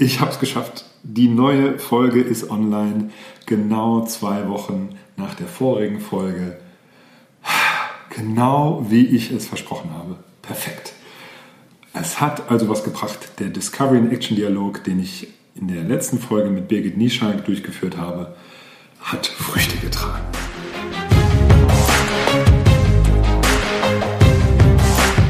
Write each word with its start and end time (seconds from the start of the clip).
Ich 0.00 0.18
habe 0.18 0.30
es 0.30 0.38
geschafft. 0.38 0.86
Die 1.02 1.28
neue 1.28 1.78
Folge 1.78 2.22
ist 2.22 2.48
online, 2.48 3.10
genau 3.44 4.06
zwei 4.06 4.48
Wochen 4.48 4.96
nach 5.18 5.34
der 5.34 5.46
vorigen 5.46 6.00
Folge. 6.00 6.56
Genau 8.08 8.86
wie 8.88 9.04
ich 9.04 9.30
es 9.30 9.46
versprochen 9.46 9.90
habe. 9.92 10.16
Perfekt. 10.40 10.94
Es 11.92 12.18
hat 12.18 12.50
also 12.50 12.70
was 12.70 12.82
gebracht. 12.82 13.38
Der 13.40 13.48
Discovery 13.48 13.98
and 13.98 14.10
Action 14.10 14.38
Dialog, 14.38 14.82
den 14.84 15.00
ich 15.00 15.28
in 15.54 15.68
der 15.68 15.82
letzten 15.82 16.18
Folge 16.18 16.48
mit 16.48 16.66
Birgit 16.66 16.96
Nieschalk 16.96 17.44
durchgeführt 17.44 17.98
habe, 17.98 18.34
hat 19.02 19.26
Früchte 19.26 19.76
getragen. 19.76 20.24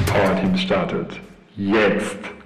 Power 0.06 0.36
Team 0.40 0.56
startet. 0.56 1.18
Jetzt. 1.56 2.39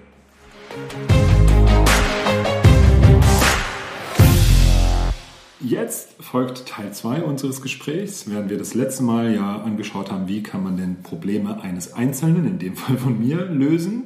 Jetzt 5.66 6.22
folgt 6.22 6.66
Teil 6.66 6.92
2 6.92 7.22
unseres 7.22 7.62
Gesprächs, 7.62 8.28
während 8.28 8.50
wir 8.50 8.58
das 8.58 8.74
letzte 8.74 9.02
Mal 9.02 9.34
ja 9.34 9.62
angeschaut 9.62 10.12
haben, 10.12 10.28
wie 10.28 10.42
kann 10.42 10.62
man 10.62 10.76
denn 10.76 11.02
Probleme 11.02 11.62
eines 11.62 11.94
Einzelnen, 11.94 12.46
in 12.46 12.58
dem 12.58 12.76
Fall 12.76 12.98
von 12.98 13.18
mir, 13.18 13.46
lösen 13.46 14.04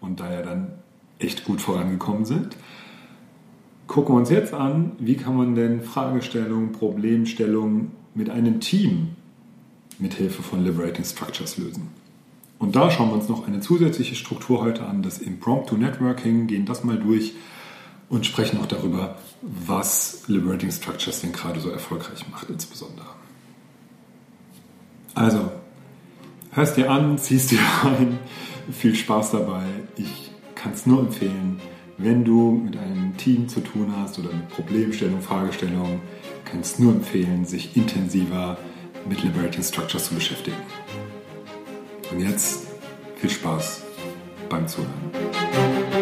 und 0.00 0.18
da 0.18 0.32
ja 0.32 0.42
dann 0.42 0.72
echt 1.20 1.44
gut 1.44 1.60
vorangekommen 1.60 2.24
sind. 2.24 2.56
Gucken 3.86 4.16
wir 4.16 4.18
uns 4.18 4.30
jetzt 4.30 4.52
an, 4.52 4.92
wie 4.98 5.14
kann 5.14 5.36
man 5.36 5.54
denn 5.54 5.80
Fragestellungen, 5.80 6.72
Problemstellungen 6.72 7.92
mit 8.14 8.28
einem 8.28 8.58
Team 8.58 9.10
mit 10.00 10.14
Hilfe 10.14 10.42
von 10.42 10.64
Liberating 10.64 11.04
Structures 11.04 11.56
lösen. 11.56 11.88
Und 12.58 12.74
da 12.74 12.90
schauen 12.90 13.10
wir 13.10 13.14
uns 13.14 13.28
noch 13.28 13.46
eine 13.46 13.60
zusätzliche 13.60 14.16
Struktur 14.16 14.60
heute 14.60 14.84
an, 14.84 15.04
das 15.04 15.18
Impromptu 15.18 15.76
Networking, 15.76 16.48
gehen 16.48 16.66
das 16.66 16.82
mal 16.82 16.98
durch 16.98 17.34
und 18.08 18.24
sprechen 18.26 18.60
auch 18.60 18.66
darüber, 18.66 19.16
was 19.42 20.22
Liberating 20.26 20.70
Structures 20.70 21.20
denn 21.20 21.32
gerade 21.32 21.60
so 21.60 21.70
erfolgreich 21.70 22.28
macht 22.30 22.48
insbesondere. 22.48 23.06
Also, 25.14 25.50
hörst 26.52 26.76
dir 26.76 26.90
an, 26.90 27.18
ziehst 27.18 27.50
dir 27.50 27.60
rein, 27.82 28.18
viel 28.70 28.94
Spaß 28.94 29.32
dabei. 29.32 29.64
Ich 29.96 30.30
kann 30.54 30.72
es 30.72 30.86
nur 30.86 31.00
empfehlen, 31.00 31.60
wenn 31.98 32.24
du 32.24 32.60
mit 32.64 32.76
einem 32.76 33.16
Team 33.16 33.48
zu 33.48 33.60
tun 33.60 33.92
hast 33.96 34.18
oder 34.18 34.28
mit 34.28 34.48
Problemstellung, 34.50 35.20
Fragestellungen, 35.22 36.00
kann 36.44 36.60
es 36.60 36.78
nur 36.78 36.92
empfehlen, 36.92 37.44
sich 37.46 37.76
intensiver 37.76 38.58
mit 39.08 39.22
Liberating 39.22 39.62
Structures 39.62 40.08
zu 40.08 40.14
beschäftigen. 40.14 40.56
Und 42.10 42.20
jetzt 42.20 42.66
viel 43.16 43.30
Spaß 43.30 43.82
beim 44.48 44.68
Zuhören. 44.68 45.95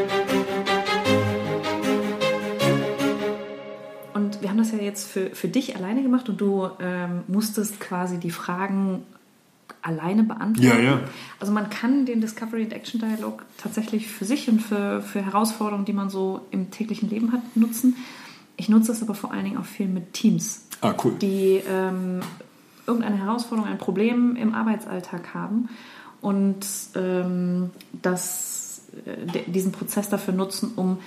Jetzt 4.85 5.11
für, 5.11 5.31
für 5.31 5.49
dich 5.49 5.77
alleine 5.77 6.03
gemacht 6.03 6.29
und 6.29 6.41
du 6.41 6.69
ähm, 6.81 7.23
musstest 7.27 7.81
quasi 7.81 8.19
die 8.19 8.31
Fragen 8.31 9.03
alleine 9.83 10.23
beantworten. 10.23 10.63
Ja, 10.63 10.79
ja. 10.79 11.01
Also 11.41 11.53
man 11.53 11.69
kann 11.69 12.07
den 12.07 12.21
Discovery 12.21 12.63
and 12.63 12.73
Action 12.73 13.01
Dialog 13.01 13.45
tatsächlich 13.59 14.09
für 14.09 14.25
sich 14.25 14.49
und 14.49 14.61
für, 14.61 15.03
für 15.03 15.25
Herausforderungen, 15.25 15.85
die 15.85 15.93
man 15.93 16.09
so 16.09 16.41
im 16.51 16.71
täglichen 16.71 17.11
Leben 17.11 17.33
hat, 17.33 17.41
nutzen. 17.55 17.97
Ich 18.57 18.69
nutze 18.69 18.89
das 18.89 19.03
aber 19.03 19.15
vor 19.15 19.33
allen 19.33 19.45
Dingen 19.45 19.59
auch 19.59 19.65
viel 19.65 19.89
mit 19.89 20.13
Teams, 20.13 20.67
ah, 20.81 20.95
cool. 21.05 21.13
die 21.21 21.61
ähm, 21.69 22.21
irgendeine 22.87 23.19
Herausforderung, 23.19 23.71
ein 23.71 23.79
Problem 23.79 24.37
im 24.37 24.55
Arbeitsalltag 24.55 25.35
haben 25.35 25.69
und 26.21 26.65
ähm, 26.95 27.71
das, 28.01 28.83
äh, 29.05 29.51
diesen 29.51 29.73
Prozess 29.73 30.09
dafür 30.09 30.33
nutzen, 30.33 30.73
um 30.77 30.99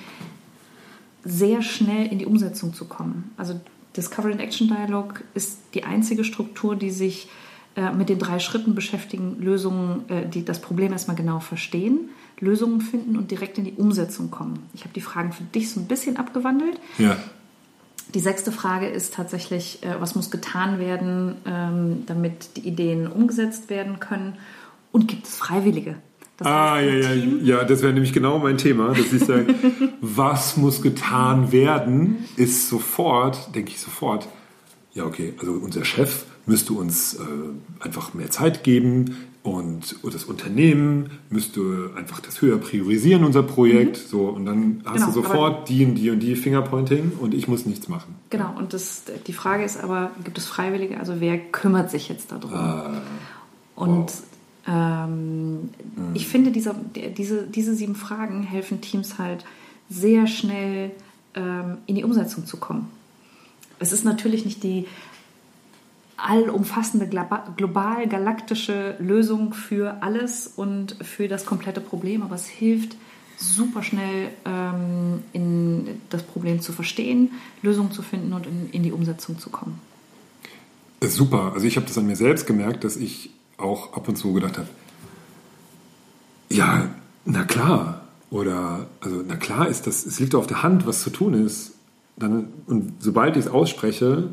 sehr 1.24 1.62
schnell 1.62 2.08
in 2.08 2.20
die 2.20 2.26
Umsetzung 2.26 2.74
zu 2.74 2.86
kommen. 2.86 3.32
Also 3.38 3.60
Discovery 3.96 4.32
and 4.32 4.42
Action 4.42 4.68
Dialog 4.68 5.24
ist 5.34 5.60
die 5.74 5.84
einzige 5.84 6.24
Struktur, 6.24 6.76
die 6.76 6.92
sich 6.92 7.28
äh, 7.76 7.92
mit 7.92 8.10
den 8.10 8.20
drei 8.20 8.40
Schritten 8.40 8.76
beschäftigen, 8.76 9.42
Lösungen, 9.42 10.10
äh, 10.10 10.28
die 10.28 10.46
das 10.46 10.62
Problem 10.62 10.92
erstmal 10.92 11.16
genau 11.16 11.40
verstehen, 11.40 12.10
Lösungen 12.40 12.82
finden 12.82 13.18
und 13.18 13.32
direkt 13.32 13.58
in 13.58 13.66
die 13.66 13.74
Umsetzung 13.74 14.32
kommen. 14.32 14.60
Ich 14.74 14.82
habe 14.82 14.94
die 14.94 15.02
Fragen 15.02 15.32
für 15.32 15.44
dich 15.44 15.72
so 15.72 15.80
ein 15.80 15.88
bisschen 15.88 16.18
abgewandelt. 16.18 16.80
Ja. 16.98 17.18
Die 18.14 18.20
sechste 18.20 18.52
Frage 18.52 18.88
ist 18.88 19.14
tatsächlich, 19.14 19.84
äh, 19.84 20.00
was 20.00 20.16
muss 20.16 20.32
getan 20.32 20.80
werden, 20.80 21.36
ähm, 21.46 22.04
damit 22.06 22.56
die 22.56 22.68
Ideen 22.68 23.08
umgesetzt 23.08 23.70
werden 23.70 24.00
können? 24.00 24.38
Und 24.92 25.08
gibt 25.08 25.28
es 25.28 25.36
Freiwillige? 25.36 25.98
Das 26.38 26.48
ah, 26.48 26.80
ja, 26.80 26.94
ja, 26.94 27.14
ja, 27.42 27.64
das 27.64 27.82
wäre 27.82 27.94
nämlich 27.94 28.14
genau 28.14 28.38
mein 28.38 28.58
Thema. 28.58 28.90
Dass 28.90 29.12
ich 29.12 29.24
sage, 29.24 29.48
was 30.02 30.56
muss 30.56 30.82
getan 30.82 31.52
werden, 31.52 32.26
ist 32.36 32.70
sofort, 32.70 33.56
denke 33.56 33.72
ich 33.72 33.80
sofort, 33.80 34.28
ja, 34.94 35.06
okay, 35.06 35.34
also 35.40 35.54
unser 35.54 35.84
Chef 35.84 36.26
müsste 36.46 36.74
uns 36.74 37.16
äh, 37.16 37.84
einfach 37.84 38.14
mehr 38.14 38.30
Zeit 38.30 38.64
geben 38.64 39.16
und 39.44 39.96
das 40.04 40.26
Unternehmen 40.26 41.10
müsste 41.30 41.92
einfach 41.96 42.20
das 42.20 42.42
höher 42.42 42.58
priorisieren, 42.58 43.24
unser 43.24 43.44
Projekt. 43.44 43.98
Mhm. 43.98 44.10
So, 44.10 44.28
und 44.28 44.46
dann 44.46 44.82
hast 44.86 44.96
genau, 44.96 45.08
du 45.08 45.12
sofort 45.14 45.70
die 45.70 45.86
und 45.86 45.96
die 45.96 46.10
und 46.10 46.20
die 46.20 46.36
Fingerpointing 46.36 47.14
und 47.20 47.34
ich 47.34 47.48
muss 47.48 47.66
nichts 47.66 47.88
machen. 47.88 48.16
Genau, 48.30 48.54
und 48.58 48.74
das, 48.74 49.04
die 49.26 49.34
Frage 49.34 49.64
ist 49.64 49.82
aber, 49.82 50.12
gibt 50.24 50.38
es 50.38 50.46
Freiwillige? 50.46 51.00
Also 51.00 51.16
wer 51.20 51.38
kümmert 51.38 51.90
sich 51.92 52.10
jetzt 52.10 52.32
darum? 52.32 52.54
Ah, 52.54 53.02
und 53.76 54.08
wow. 54.08 54.24
Ähm, 54.68 55.56
mhm. 55.56 55.70
Ich 56.14 56.28
finde, 56.28 56.52
dieser, 56.52 56.76
diese, 57.18 57.44
diese 57.44 57.74
sieben 57.74 57.96
Fragen 57.96 58.44
helfen 58.44 58.82
Teams 58.82 59.18
halt 59.18 59.46
sehr 59.90 60.28
schnell 60.28 60.92
ähm, 61.36 61.78
in 61.86 61.96
die 61.96 62.04
Umsetzung 62.04 62.46
zu 62.46 62.58
kommen. 62.58 62.90
Es 63.80 63.94
ist 63.94 64.04
natürlich 64.04 64.44
nicht 64.44 64.64
die 64.64 64.86
allumfassende 66.18 67.08
global 67.56 68.08
galaktische 68.08 68.96
Lösung 69.00 69.54
für 69.54 70.02
alles 70.02 70.48
und 70.48 70.98
für 71.02 71.28
das 71.28 71.46
komplette 71.46 71.80
Problem, 71.80 72.24
aber 72.24 72.36
es 72.36 72.48
hilft 72.48 72.98
super 73.38 73.84
schnell 73.84 74.30
ähm, 74.46 75.22
in 75.32 76.02
das 76.10 76.24
Problem 76.24 76.60
zu 76.60 76.72
verstehen, 76.72 77.34
Lösungen 77.62 77.92
zu 77.92 78.02
finden 78.02 78.34
und 78.34 78.48
in, 78.48 78.70
in 78.72 78.82
die 78.82 78.92
Umsetzung 78.92 79.38
zu 79.38 79.52
kommen. 79.52 79.80
Super. 81.02 81.52
Also 81.54 81.68
ich 81.68 81.76
habe 81.76 81.86
das 81.86 81.98
an 82.00 82.08
mir 82.08 82.16
selbst 82.16 82.48
gemerkt, 82.48 82.84
dass 82.84 82.98
ich 82.98 83.30
auch 83.58 83.94
ab 83.94 84.08
und 84.08 84.16
zu 84.16 84.34
gedacht 84.34 84.58
habe, 84.58 84.68
ja, 86.50 86.90
na 87.26 87.44
klar. 87.44 88.02
Oder, 88.30 88.88
also, 89.00 89.24
na 89.26 89.36
klar 89.36 89.68
ist 89.68 89.88
das, 89.88 90.06
es 90.06 90.20
liegt 90.20 90.36
auf 90.36 90.48
der 90.48 90.64
Hand, 90.64 90.86
was 90.86 91.02
zu 91.02 91.10
tun 91.10 91.34
ist. 91.34 91.74
Dann, 92.18 92.48
und 92.66 92.94
sobald 93.00 93.38
ich 93.38 93.46
es 93.46 93.52
ausspreche, 93.52 94.30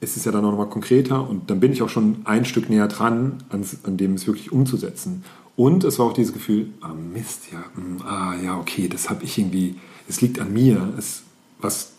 ist 0.00 0.16
es 0.16 0.24
ja 0.24 0.32
dann 0.32 0.44
auch 0.44 0.50
nochmal 0.50 0.68
konkreter 0.68 1.28
und 1.28 1.50
dann 1.50 1.58
bin 1.58 1.72
ich 1.72 1.82
auch 1.82 1.88
schon 1.88 2.18
ein 2.24 2.44
Stück 2.44 2.68
näher 2.68 2.88
dran, 2.88 3.42
an, 3.48 3.64
an 3.84 3.96
dem 3.96 4.14
es 4.14 4.26
wirklich 4.26 4.52
umzusetzen. 4.52 5.24
Und 5.56 5.84
es 5.84 5.98
war 5.98 6.06
auch 6.06 6.12
dieses 6.12 6.34
Gefühl, 6.34 6.68
ah 6.82 6.92
Mist, 6.92 7.50
ja, 7.50 7.64
mh, 7.74 7.82
hm, 7.82 8.02
ah 8.06 8.34
ja, 8.42 8.58
okay, 8.58 8.88
das 8.88 9.08
habe 9.08 9.24
ich 9.24 9.38
irgendwie, 9.38 9.76
es 10.06 10.20
liegt 10.20 10.38
an 10.38 10.52
mir. 10.52 10.92
Es, 10.98 11.22
was 11.58 11.92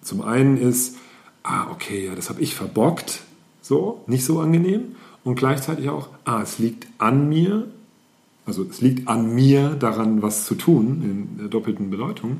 zum 0.00 0.22
einen 0.22 0.56
ist, 0.56 0.96
ah 1.42 1.66
okay, 1.72 2.06
ja, 2.06 2.14
das 2.14 2.30
habe 2.30 2.40
ich 2.40 2.54
verbockt, 2.54 3.22
so, 3.60 4.02
nicht 4.06 4.24
so 4.24 4.40
angenehm 4.40 4.94
und 5.24 5.34
gleichzeitig 5.34 5.88
auch, 5.88 6.08
ah, 6.24 6.40
es 6.42 6.58
liegt 6.58 6.86
an 6.98 7.28
mir, 7.28 7.68
also 8.46 8.64
es 8.68 8.80
liegt 8.80 9.08
an 9.08 9.34
mir 9.34 9.70
daran, 9.70 10.22
was 10.22 10.46
zu 10.46 10.54
tun, 10.54 11.02
in 11.02 11.38
der 11.38 11.48
doppelten 11.48 11.90
Bedeutung. 11.90 12.38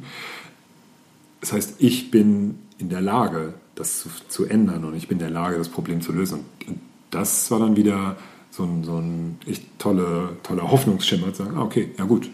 Das 1.41 1.53
heißt, 1.53 1.75
ich 1.79 2.11
bin 2.11 2.59
in 2.79 2.89
der 2.89 3.01
Lage, 3.01 3.55
das 3.75 4.01
zu, 4.01 4.09
zu 4.29 4.45
ändern 4.47 4.85
und 4.85 4.97
ich 4.97 5.09
bin 5.09 5.19
in 5.19 5.25
der 5.25 5.31
Lage, 5.31 5.59
das 5.59 5.69
Problem 5.69 6.01
zu 6.01 6.13
lösen. 6.13 6.41
Und 6.67 6.81
das 7.11 7.51
war 7.51 7.61
dann 7.61 7.77
wieder 7.77 8.17
so 8.51 8.65
ein, 8.65 8.85
so 8.85 8.97
ein 8.97 9.39
echt 9.47 9.63
tolle, 9.79 10.37
toller 10.43 10.71
Hoffnungsschimmer, 10.71 11.33
zu 11.33 11.45
sagen, 11.45 11.57
ah, 11.57 11.63
okay, 11.63 11.91
ja 11.97 12.05
gut, 12.05 12.31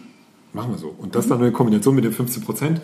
machen 0.53 0.71
wir 0.71 0.77
so. 0.77 0.93
Und 0.97 1.15
das 1.15 1.27
dann 1.27 1.43
in 1.43 1.53
Kombination 1.53 1.95
mit 1.95 2.03
den 2.03 2.13
15 2.13 2.43
Prozent, 2.43 2.81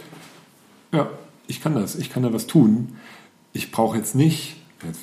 ja, 0.92 1.10
ich 1.48 1.62
kann 1.62 1.74
das, 1.74 1.96
ich 1.96 2.10
kann 2.10 2.24
da 2.24 2.32
was 2.32 2.48
tun. 2.48 2.96
Ich 3.52 3.72
brauche 3.72 3.98
jetzt 3.98 4.16
nicht, 4.16 4.58
jetzt 4.86 5.02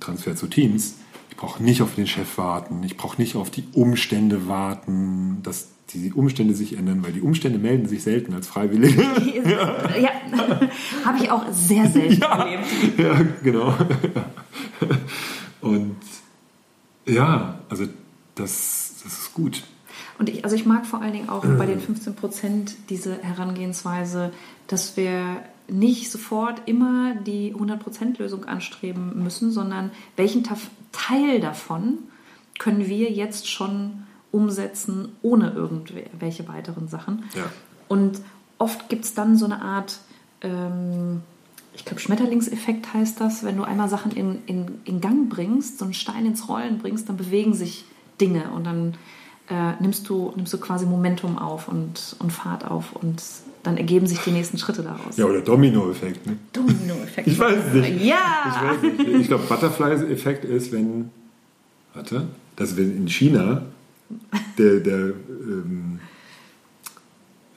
Transfer 0.00 0.36
zu 0.36 0.46
Teams, 0.46 0.96
brauche 1.36 1.62
nicht 1.62 1.82
auf 1.82 1.94
den 1.94 2.06
Chef 2.06 2.38
warten, 2.38 2.82
ich 2.82 2.96
brauche 2.96 3.20
nicht 3.20 3.36
auf 3.36 3.50
die 3.50 3.64
Umstände 3.72 4.48
warten, 4.48 5.38
dass 5.42 5.68
die 5.94 6.12
Umstände 6.12 6.54
sich 6.54 6.76
ändern, 6.76 7.02
weil 7.02 7.12
die 7.12 7.20
Umstände 7.20 7.58
melden 7.58 7.88
sich 7.88 8.02
selten 8.02 8.34
als 8.34 8.46
Freiwillige. 8.46 9.02
ja, 9.44 9.98
ja. 9.98 10.10
habe 11.04 11.18
ich 11.22 11.30
auch 11.30 11.44
sehr 11.50 11.88
selten 11.88 12.20
ja, 12.20 12.44
erlebt. 12.44 12.66
Ja, 12.98 13.20
genau. 13.42 13.74
Und 15.60 15.96
ja, 17.06 17.58
also 17.68 17.86
das, 18.34 18.96
das 19.02 19.12
ist 19.12 19.34
gut. 19.34 19.62
Und 20.18 20.28
ich, 20.28 20.44
also 20.44 20.56
ich 20.56 20.66
mag 20.66 20.86
vor 20.86 21.00
allen 21.00 21.12
Dingen 21.12 21.28
auch 21.28 21.44
bei 21.44 21.66
den 21.66 21.80
15 21.80 22.14
Prozent 22.14 22.74
diese 22.90 23.18
Herangehensweise, 23.22 24.32
dass 24.66 24.96
wir 24.96 25.42
nicht 25.68 26.10
sofort 26.10 26.62
immer 26.66 27.14
die 27.14 27.54
100%-Lösung 27.54 28.46
anstreben 28.46 29.22
müssen, 29.22 29.50
sondern 29.50 29.90
welchen 30.16 30.42
Teil 30.92 31.40
davon 31.40 31.98
können 32.58 32.86
wir 32.86 33.10
jetzt 33.10 33.48
schon 33.48 34.04
umsetzen 34.32 35.10
ohne 35.22 35.50
irgendwelche 35.50 36.48
weiteren 36.48 36.88
Sachen. 36.88 37.24
Ja. 37.34 37.44
Und 37.86 38.20
oft 38.58 38.88
gibt 38.88 39.04
es 39.04 39.14
dann 39.14 39.36
so 39.36 39.44
eine 39.44 39.62
Art, 39.62 39.98
ähm, 40.42 41.22
ich 41.74 41.84
glaube, 41.84 42.00
Schmetterlingseffekt 42.00 42.92
heißt 42.92 43.20
das, 43.20 43.44
wenn 43.44 43.56
du 43.56 43.62
einmal 43.62 43.88
Sachen 43.88 44.12
in, 44.12 44.38
in, 44.46 44.80
in 44.84 45.00
Gang 45.00 45.28
bringst, 45.28 45.78
so 45.78 45.84
einen 45.84 45.94
Stein 45.94 46.26
ins 46.26 46.48
Rollen 46.48 46.78
bringst, 46.78 47.08
dann 47.08 47.16
bewegen 47.16 47.54
sich 47.54 47.84
Dinge 48.20 48.50
und 48.50 48.64
dann 48.64 48.94
äh, 49.48 49.80
nimmst, 49.80 50.08
du, 50.08 50.32
nimmst 50.36 50.52
du 50.52 50.58
quasi 50.58 50.86
Momentum 50.86 51.38
auf 51.38 51.68
und, 51.68 52.16
und 52.18 52.32
Fahrt 52.32 52.64
auf 52.64 52.92
und 52.92 53.22
dann 53.62 53.76
ergeben 53.76 54.06
sich 54.06 54.18
die 54.20 54.30
nächsten 54.30 54.58
Schritte 54.58 54.82
daraus. 54.82 55.16
Ja, 55.16 55.24
oder 55.26 55.40
Domino-Effekt. 55.40 56.26
Ne? 56.26 56.36
Domino-Effekt. 56.52 57.28
Ich 57.28 57.38
weiß 57.38 57.58
es 57.68 57.74
nicht. 57.74 58.04
Ja! 58.04 58.74
Ich, 58.82 59.08
ich 59.22 59.26
glaube, 59.28 59.44
Butterfly-Effekt 59.48 60.44
ist, 60.44 60.72
wenn, 60.72 61.10
warte, 61.94 62.28
dass 62.56 62.76
wenn 62.76 62.96
in 62.96 63.08
China 63.08 63.62
der, 64.58 64.80
der 64.80 64.98
ähm, 64.98 65.98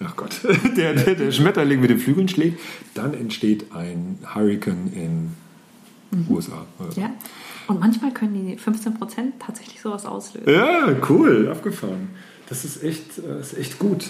ach 0.04 0.16
Gott, 0.16 0.42
der, 0.78 0.94
der, 0.96 1.16
der 1.16 1.32
Schmetterling 1.32 1.80
mit 1.80 1.90
den 1.90 2.00
Flügeln 2.00 2.28
schlägt, 2.28 2.60
dann 2.94 3.14
entsteht 3.14 3.72
ein 3.74 4.18
Hurricane 4.34 4.92
in 4.94 5.30
Mhm. 6.14 6.26
USA. 6.30 6.66
oder 6.78 6.92
so. 6.92 7.00
Ja. 7.00 7.10
Und 7.68 7.80
manchmal 7.80 8.12
können 8.12 8.34
die 8.46 8.58
15% 8.58 8.92
tatsächlich 9.40 9.80
sowas 9.80 10.06
auslösen. 10.06 10.54
Ja, 10.54 10.94
cool, 11.10 11.48
abgefahren. 11.50 12.10
Das 12.50 12.66
ist 12.66 12.84
echt, 12.84 13.18
äh, 13.20 13.40
ist 13.40 13.58
echt 13.58 13.80
gut. 13.80 14.08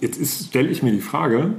Jetzt 0.00 0.46
stelle 0.46 0.68
ich 0.68 0.82
mir 0.82 0.92
die 0.92 1.00
Frage, 1.00 1.54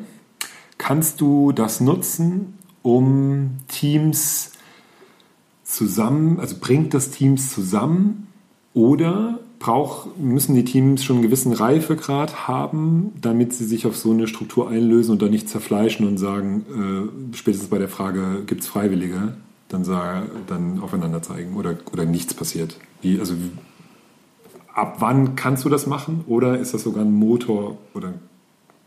kannst 0.77 1.21
du 1.21 1.51
das 1.51 1.81
nutzen, 1.81 2.57
um 2.83 3.57
Teams 3.67 4.51
zusammen, 5.63 6.39
also 6.39 6.55
bringt 6.59 6.93
das 6.93 7.11
Teams 7.11 7.53
zusammen 7.53 8.27
oder 8.73 9.39
brauch, 9.59 10.07
müssen 10.17 10.55
die 10.55 10.63
Teams 10.63 11.03
schon 11.03 11.17
einen 11.17 11.23
gewissen 11.23 11.51
Reifegrad 11.51 12.47
haben, 12.47 13.11
damit 13.19 13.53
sie 13.53 13.65
sich 13.65 13.85
auf 13.87 13.97
so 13.97 14.11
eine 14.11 14.27
Struktur 14.27 14.69
einlösen 14.69 15.11
und 15.13 15.21
dann 15.21 15.31
nicht 15.31 15.49
zerfleischen 15.49 16.07
und 16.07 16.17
sagen, 16.17 17.11
äh, 17.33 17.35
spätestens 17.35 17.69
bei 17.69 17.79
der 17.79 17.89
Frage, 17.89 18.43
gibt 18.45 18.61
es 18.61 18.67
Freiwillige, 18.67 19.35
dann, 19.67 19.83
sag, 19.83 20.27
dann 20.47 20.79
aufeinander 20.79 21.21
zeigen 21.21 21.55
oder, 21.55 21.75
oder 21.91 22.05
nichts 22.05 22.33
passiert. 22.33 22.77
Wie, 23.01 23.19
also 23.19 23.33
ab 24.73 24.97
wann 24.99 25.35
kannst 25.35 25.65
du 25.65 25.69
das 25.69 25.87
machen? 25.87 26.23
Oder 26.27 26.59
ist 26.59 26.73
das 26.73 26.83
sogar 26.83 27.03
ein 27.03 27.11
Motor 27.11 27.77
oder 27.93 28.13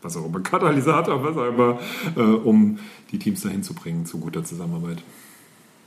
was 0.01 0.17
auch 0.17 0.25
immer, 0.25 0.39
Katalysator, 0.39 1.23
was 1.23 1.37
auch 1.37 1.47
immer, 1.47 1.79
äh, 2.15 2.21
um 2.21 2.79
die 3.11 3.19
Teams 3.19 3.41
dahin 3.41 3.63
zu 3.63 3.73
bringen 3.73 4.05
zu 4.05 4.19
guter 4.19 4.43
Zusammenarbeit? 4.43 5.03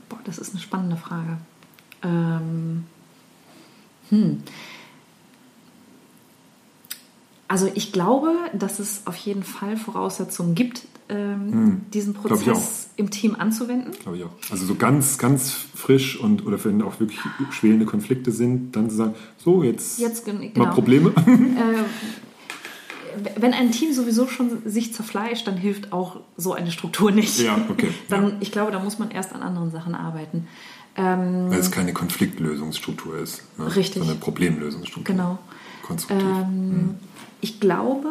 Boah, 0.08 0.19
das 0.25 0.38
ist 0.38 0.52
eine 0.52 0.61
spannende 0.61 0.96
Frage. 0.96 1.38
Ähm, 2.02 2.84
hm. 4.11 4.43
Also 7.49 7.70
ich 7.75 7.93
glaube, 7.93 8.32
dass 8.52 8.78
es 8.78 9.06
auf 9.06 9.16
jeden 9.16 9.43
Fall 9.43 9.76
Voraussetzungen 9.76 10.55
gibt, 10.55 10.87
ähm, 11.08 11.82
diesen 11.93 12.14
Glaub 12.14 12.40
ich 12.40 12.46
Prozess 12.46 12.88
im 12.96 13.10
Team 13.10 13.37
anzuwenden. 13.38 13.93
Glaube 14.02 14.17
ich 14.17 14.25
auch. 14.25 14.32
Also 14.50 14.64
so 14.64 14.75
ganz, 14.75 15.19
ganz 15.19 15.52
frisch 15.52 16.19
und 16.19 16.46
oder 16.46 16.62
wenn 16.64 16.81
auch 16.82 16.99
wirklich 16.99 17.20
schwelende 17.50 17.84
Konflikte 17.84 18.32
sind, 18.32 18.75
dann 18.75 18.88
zu 18.88 18.96
sagen, 18.96 19.14
so 19.37 19.62
jetzt, 19.62 19.99
Jetzt 19.99 20.25
gen- 20.25 20.38
mal 20.38 20.50
genau. 20.52 20.70
Probleme. 20.70 21.12
Äh, 21.26 21.84
wenn 23.37 23.52
ein 23.52 23.70
Team 23.72 23.93
sowieso 23.93 24.26
schon 24.26 24.62
sich 24.64 24.93
zerfleischt, 24.94 25.46
dann 25.46 25.56
hilft 25.56 25.93
auch 25.93 26.20
so 26.37 26.52
eine 26.55 26.70
Struktur 26.70 27.11
nicht. 27.11 27.38
Ja, 27.38 27.58
okay, 27.69 27.88
Dann, 28.08 28.28
ja. 28.28 28.37
Ich 28.40 28.52
glaube, 28.52 28.72
da 28.72 28.78
muss 28.78 28.99
man 28.99 29.11
erst 29.11 29.32
an 29.34 29.43
anderen 29.43 29.70
Sachen 29.70 29.94
arbeiten. 29.94 30.46
Ähm, 30.96 31.50
Weil 31.50 31.58
es 31.58 31.70
keine 31.70 31.93
Konfliktlösungsstruktur 31.93 33.19
ist. 33.19 33.43
Ne? 33.58 33.75
Richtig. 33.75 33.99
Sondern 34.00 34.20
Problemlösungsstruktur. 34.20 35.14
Genau. 35.14 35.38
Konstruktiv. 35.82 36.26
Ähm, 36.26 36.94
Ich 37.40 37.61
glaube, 37.61 38.08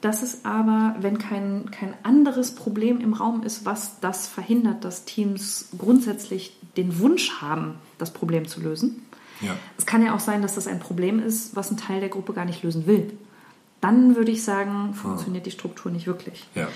dass 0.00 0.22
es 0.22 0.44
aber, 0.44 0.96
wenn 1.00 1.18
kein, 1.18 1.70
kein 1.70 1.94
anderes 2.02 2.54
Problem 2.54 3.00
im 3.00 3.14
Raum 3.14 3.42
ist, 3.42 3.64
was 3.64 4.00
das 4.00 4.26
verhindert, 4.26 4.84
dass 4.84 5.04
Teams 5.04 5.68
grundsätzlich 5.78 6.56
den 6.76 6.98
Wunsch 6.98 7.40
haben, 7.40 7.76
das 7.98 8.12
Problem 8.12 8.46
zu 8.46 8.60
lösen. 8.60 9.02
ja. 9.40 9.56
Es 9.78 9.86
kann 9.86 10.04
ja 10.04 10.14
auch 10.14 10.20
sein, 10.20 10.42
dass 10.42 10.56
das 10.56 10.66
ein 10.66 10.80
Problem 10.80 11.20
ist, 11.22 11.54
was 11.56 11.70
ein 11.70 11.76
Teil 11.76 12.00
der 12.00 12.08
Gruppe 12.10 12.32
gar 12.34 12.44
nicht 12.44 12.62
lösen 12.62 12.86
will. 12.86 13.12
Dann 13.84 14.16
würde 14.16 14.30
ich 14.32 14.42
sagen, 14.42 14.94
funktioniert 14.94 15.44
die 15.44 15.50
Struktur 15.50 15.92
nicht 15.92 16.06
wirklich. 16.06 16.46
ja. 16.54 16.68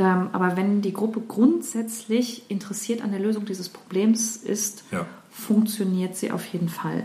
Ähm, 0.00 0.28
aber 0.32 0.56
wenn 0.56 0.80
die 0.80 0.92
Gruppe 0.92 1.20
grundsätzlich 1.20 2.48
interessiert 2.48 3.02
an 3.02 3.10
der 3.10 3.18
Lösung 3.18 3.44
dieses 3.46 3.68
Problems 3.68 4.36
ist, 4.36 4.84
Ja. 4.92 5.04
funktioniert 5.32 6.14
sie 6.14 6.30
auf 6.30 6.44
jeden 6.52 6.68
Fall. 6.68 7.02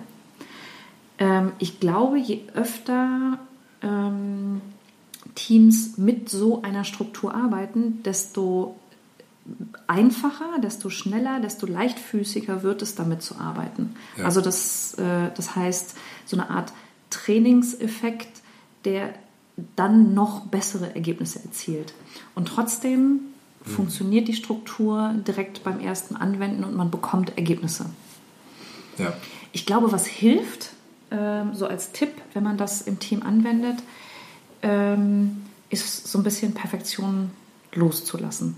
Ähm, 1.17 1.53
ich 1.57 1.79
glaube, 1.79 2.19
je 2.19 2.41
öfter 2.53 3.39
ähm, 3.81 4.61
Teams 5.33 5.97
mit 5.97 6.29
so 6.29 6.61
einer 6.61 6.83
Struktur 6.83 7.33
arbeiten, 7.33 8.03
desto 8.03 8.75
einfacher, 9.87 10.59
desto 10.61 10.91
schneller, 10.91 11.39
desto 11.39 11.65
leichtfüßiger 11.65 12.61
wird 12.61 12.83
es, 12.83 12.93
damit 12.93 13.23
zu 13.23 13.37
arbeiten. 13.37 13.95
Ja. 14.17 14.25
Also 14.25 14.39
das, 14.39 14.93
äh, 14.99 15.31
das 15.35 15.55
heißt, 15.55 15.95
so 16.27 16.37
eine 16.37 16.51
Art 16.51 16.71
Trainingseffekt, 17.09 18.41
der 18.85 19.13
dann 19.75 20.13
noch 20.13 20.47
bessere 20.47 20.93
Ergebnisse 20.95 21.39
erzielt. 21.43 21.93
Und 22.35 22.47
trotzdem 22.47 23.19
funktioniert 23.63 24.27
die 24.27 24.33
Struktur 24.33 25.13
direkt 25.25 25.63
beim 25.63 25.79
ersten 25.79 26.15
Anwenden 26.15 26.63
und 26.63 26.75
man 26.75 26.91
bekommt 26.91 27.37
Ergebnisse. 27.37 27.85
ja. 28.97 29.13
Ich 29.55 29.67
glaube, 29.67 29.91
was 29.91 30.07
hilft, 30.07 30.71
ähm, 31.11 31.53
so 31.53 31.67
als 31.67 31.91
Tipp, 31.91 32.09
wenn 32.33 32.43
man 32.43 32.57
das 32.57 32.81
im 32.81 32.97
Team 32.99 33.21
anwendet, 33.21 33.77
ähm, 34.63 35.43
ist 35.69 36.07
so 36.07 36.17
ein 36.17 36.23
bisschen 36.23 36.53
Perfektion 36.53 37.29
loszulassen. 37.73 38.55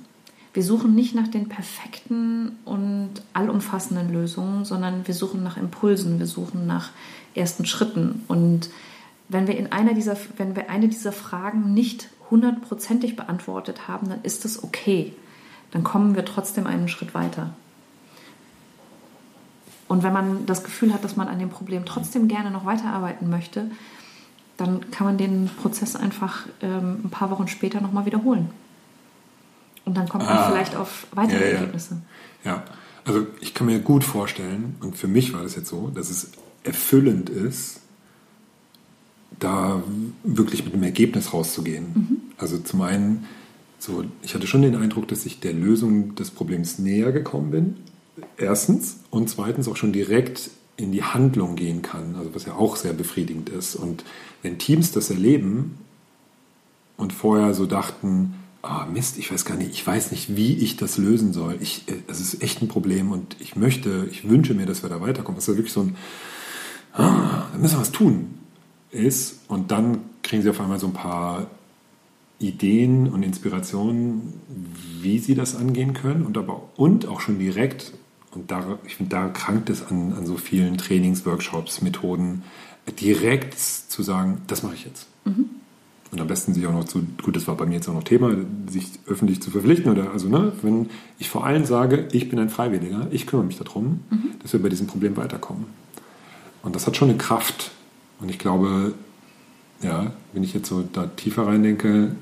Wir 0.54 0.64
suchen 0.64 0.96
nicht 0.96 1.14
nach 1.16 1.28
den 1.28 1.50
perfekten 1.50 2.58
und 2.64 3.12
allumfassenden 3.34 4.14
Lösungen, 4.14 4.64
sondern 4.64 5.06
wir 5.06 5.14
suchen 5.14 5.44
nach 5.44 5.58
Impulsen, 5.58 6.18
wir 6.18 6.28
suchen 6.28 6.66
nach 6.66 6.92
ersten 7.34 7.66
Schritten. 7.66 8.24
Und 8.30 8.70
wenn 9.30 9.48
wir 9.48 9.58
in 9.58 9.72
einer 9.72 9.94
dieser, 9.94 10.18
wenn 10.38 10.56
wir 10.56 10.70
eine 10.70 10.88
dieser 10.88 11.12
Fragen 11.12 11.74
nicht 11.74 12.10
hundertprozentig 12.30 13.16
beantwortet 13.16 13.88
haben, 13.88 14.10
dann 14.10 14.22
ist 14.24 14.46
das 14.46 14.64
okay. 14.64 15.14
Dann 15.72 15.84
kommen 15.84 16.16
wir 16.16 16.26
trotzdem 16.26 16.68
einen 16.68 16.88
Schritt 16.88 17.14
weiter. 17.14 17.52
Und 19.88 20.04
wenn 20.04 20.14
man 20.14 20.46
das 20.46 20.64
Gefühl 20.64 20.94
hat, 20.94 21.04
dass 21.04 21.16
man 21.16 21.28
an 21.28 21.40
dem 21.40 21.50
Problem 21.50 21.86
trotzdem 21.86 22.28
gerne 22.28 22.50
noch 22.52 22.66
weiterarbeiten 22.66 23.30
möchte, 23.30 23.70
dann 24.58 24.90
kann 24.90 25.06
man 25.06 25.18
den 25.18 25.50
Prozess 25.62 25.96
einfach 25.96 26.48
ähm, 26.62 27.02
ein 27.04 27.10
paar 27.10 27.30
Wochen 27.30 27.48
später 27.48 27.82
nochmal 27.82 28.06
wiederholen. 28.06 28.50
Und 29.84 29.96
dann 29.98 30.10
kommt 30.10 30.26
man 30.26 30.38
Ah. 30.38 30.50
vielleicht 30.50 30.76
auf 30.76 31.08
weitere 31.12 31.42
Ja, 31.42 31.46
ja. 31.48 31.54
Ergebnisse. 31.60 32.02
Ja, 32.44 32.64
also 33.06 33.28
ich 33.42 33.54
kann 33.54 33.68
mir 33.68 33.80
gut 33.80 34.04
vorstellen, 34.04 34.76
und 34.82 34.98
für 34.98 35.08
mich 35.08 35.34
war 35.34 35.44
das 35.44 35.56
jetzt 35.56 35.70
so, 35.70 35.90
dass 35.90 36.10
es 36.10 36.32
erfüllend 36.64 37.30
ist, 37.30 37.82
da 39.40 39.84
wirklich 40.24 40.66
mit 40.66 40.74
einem 40.74 40.84
Ergebnis 40.84 41.34
rauszugehen. 41.34 42.22
Also 42.38 42.58
zum 42.58 42.82
einen, 42.82 43.26
so, 43.80 44.04
ich 44.22 44.36
hatte 44.36 44.48
schon 44.48 44.62
den 44.62 44.76
Eindruck, 44.76 45.08
dass 45.08 45.26
ich 45.26 45.40
der 45.40 45.54
Lösung 45.54 46.16
des 46.16 46.32
Problems 46.32 46.80
näher 46.80 47.12
gekommen 47.12 47.52
bin. 47.52 47.76
Erstens. 48.38 48.98
Und 49.10 49.30
zweitens 49.30 49.68
auch 49.68 49.76
schon 49.76 49.94
direkt 49.94 50.50
in 50.78 50.92
die 50.92 51.04
Handlung 51.04 51.56
gehen 51.56 51.82
kann, 51.82 52.16
also 52.16 52.36
was 52.36 52.46
ja 52.46 52.54
auch 52.54 52.76
sehr 52.76 52.94
befriedigend 52.94 53.50
ist. 53.50 53.76
Und 53.76 54.04
wenn 54.42 54.58
Teams 54.58 54.92
das 54.92 55.10
erleben, 55.10 55.78
und 56.98 57.14
vorher 57.14 57.54
so 57.54 57.66
dachten, 57.66 58.36
ah 58.62 58.86
Mist, 58.86 59.18
ich 59.18 59.32
weiß 59.32 59.46
gar 59.46 59.58
nicht, 59.58 59.72
ich 59.72 59.86
weiß 59.86 60.12
nicht, 60.12 60.36
wie 60.36 60.56
ich 60.56 60.78
das 60.78 60.98
lösen 60.98 61.34
soll. 61.34 61.58
Ich, 61.60 61.88
äh, 61.88 61.96
es 62.08 62.20
ist 62.20 62.42
echt 62.42 62.62
ein 62.62 62.68
Problem 62.68 63.12
und 63.12 63.36
ich 63.40 63.56
möchte, 63.56 64.08
ich 64.12 64.28
wünsche 64.30 64.54
mir, 64.54 64.66
dass 64.66 64.82
wir 64.84 64.90
da 64.90 65.02
weiterkommen. 65.02 65.36
Das 65.36 65.48
ist 65.48 65.54
ja 65.54 65.58
wirklich 65.58 65.74
so 65.74 65.82
ein, 65.82 65.96
ah, 66.94 67.48
da 67.52 67.58
müssen 67.58 67.76
wir 67.76 67.82
was 67.82 67.92
tun 67.92 68.45
ist. 68.92 69.42
Und 69.48 69.72
dann 69.72 70.00
kriegen 70.24 70.42
sie 70.42 70.50
auf 70.50 70.60
einmal 70.62 70.80
so 70.80 70.88
ein 70.88 70.94
paar 70.94 71.48
Ideen 72.40 73.08
und 73.08 73.24
Inspirationen, 73.24 74.34
wie 75.02 75.20
sie 75.20 75.36
das 75.36 75.56
angehen 75.56 75.94
können 75.94 76.26
und 76.26 76.38
aber 76.38 76.64
und 76.76 77.08
auch 77.08 77.22
schon 77.22 77.40
direkt 77.40 77.94
und 78.32 78.52
da 78.52 78.78
ich 78.86 78.98
finde 78.98 79.12
da 79.12 79.30
krankt 79.30 79.70
es 79.70 79.88
an, 79.88 80.14
an 80.14 80.26
so 80.26 80.36
vielen 80.36 80.78
Trainings, 80.78 81.26
Workshops, 81.26 81.82
Methoden 81.82 82.44
direkt 83.00 83.58
zu 83.58 84.04
sagen, 84.04 84.42
das 84.48 84.64
mache 84.64 84.76
ich 84.76 84.86
jetzt. 84.86 85.08
Und 86.12 86.22
am 86.22 86.28
besten 86.28 86.54
sich 86.54 86.66
auch 86.68 86.74
noch 86.74 86.86
zu, 86.86 87.06
gut, 87.24 87.36
das 87.36 87.48
war 87.48 87.56
bei 87.56 87.66
mir 87.66 87.76
jetzt 87.76 87.90
auch 87.90 87.94
noch 87.94 88.04
Thema, 88.04 88.36
sich 88.70 88.88
öffentlich 89.08 89.42
zu 89.42 89.50
verpflichten 89.50 89.92
oder 89.92 90.12
also 90.12 90.30
ne, 90.30 90.52
wenn 90.62 90.90
ich 91.20 91.30
vor 91.30 91.46
allem 91.46 91.66
sage, 91.66 92.08
ich 92.12 92.30
bin 92.30 92.40
ein 92.40 92.50
Freiwilliger, 92.50 93.08
ich 93.12 93.26
kümmere 93.26 93.46
mich 93.46 93.58
darum, 93.58 94.02
dass 94.42 94.54
wir 94.54 94.62
bei 94.62 94.70
diesem 94.70 94.88
Problem 94.88 95.18
weiterkommen. 95.18 95.66
Und 96.62 96.76
das 96.76 96.88
hat 96.88 96.96
schon 96.96 97.10
eine 97.10 97.18
Kraft. 97.18 97.72
Und 98.20 98.30
ich 98.30 98.40
glaube, 98.40 98.94
ja, 99.82 100.12
wenn 100.34 100.44
ich 100.44 100.54
jetzt 100.54 100.70
so 100.70 100.82
da 100.82 101.08
tiefer 101.08 101.48
reindenke, 101.48 102.16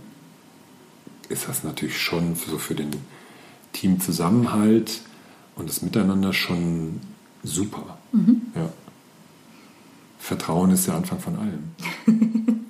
ist 1.29 1.47
das 1.47 1.63
natürlich 1.63 1.99
schon 1.99 2.35
so 2.35 2.57
für 2.57 2.75
den 2.75 2.91
Teamzusammenhalt 3.73 5.01
und 5.55 5.69
das 5.69 5.81
Miteinander 5.81 6.33
schon 6.33 6.99
super. 7.43 7.97
Ja. 8.55 8.69
Vertrauen 10.19 10.71
ist 10.71 10.87
der 10.87 10.95
Anfang 10.95 11.19
von 11.19 11.35
allem. 11.37 11.71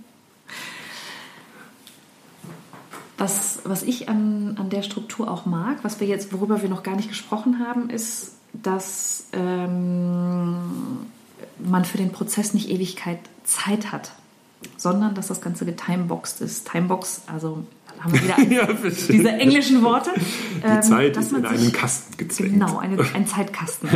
was 3.64 3.84
ich 3.84 4.10
an, 4.10 4.56
an 4.58 4.70
der 4.70 4.82
Struktur 4.84 5.30
auch 5.30 5.46
mag, 5.46 5.84
was 5.84 6.00
wir 6.00 6.08
jetzt, 6.08 6.34
worüber 6.34 6.62
wir 6.62 6.70
noch 6.70 6.84
gar 6.84 6.96
nicht 6.96 7.10
gesprochen 7.10 7.60
haben, 7.60 7.90
ist, 7.90 8.34
dass 8.54 9.28
ähm, 9.34 11.08
man 11.60 11.86
für 11.86 11.98
den 11.98 12.12
Prozess 12.12 12.54
nicht 12.54 12.70
Ewigkeit 12.70 13.20
Zeit 13.44 13.92
hat, 13.92 14.12
sondern 14.78 15.16
dass 15.16 15.28
das 15.28 15.42
Ganze 15.42 15.66
getimeboxed 15.66 16.42
ist. 16.42 16.70
Timebox, 16.70 17.24
also 17.28 17.66
haben 18.00 18.14
wir 18.14 18.24
wieder 18.24 18.38
ein, 18.38 18.52
ja, 18.52 18.68
diese 18.84 19.30
englischen 19.30 19.84
Worte. 19.84 20.12
Die 20.16 20.68
ähm, 20.68 20.82
Zeit 20.82 21.18
ist 21.18 21.32
in 21.32 21.46
einen 21.46 21.72
Kasten 21.72 22.18
gezwängt. 22.18 22.54
Genau, 22.54 22.78
eine, 22.78 22.98
ein 23.14 23.28
Zeitkasten. 23.28 23.90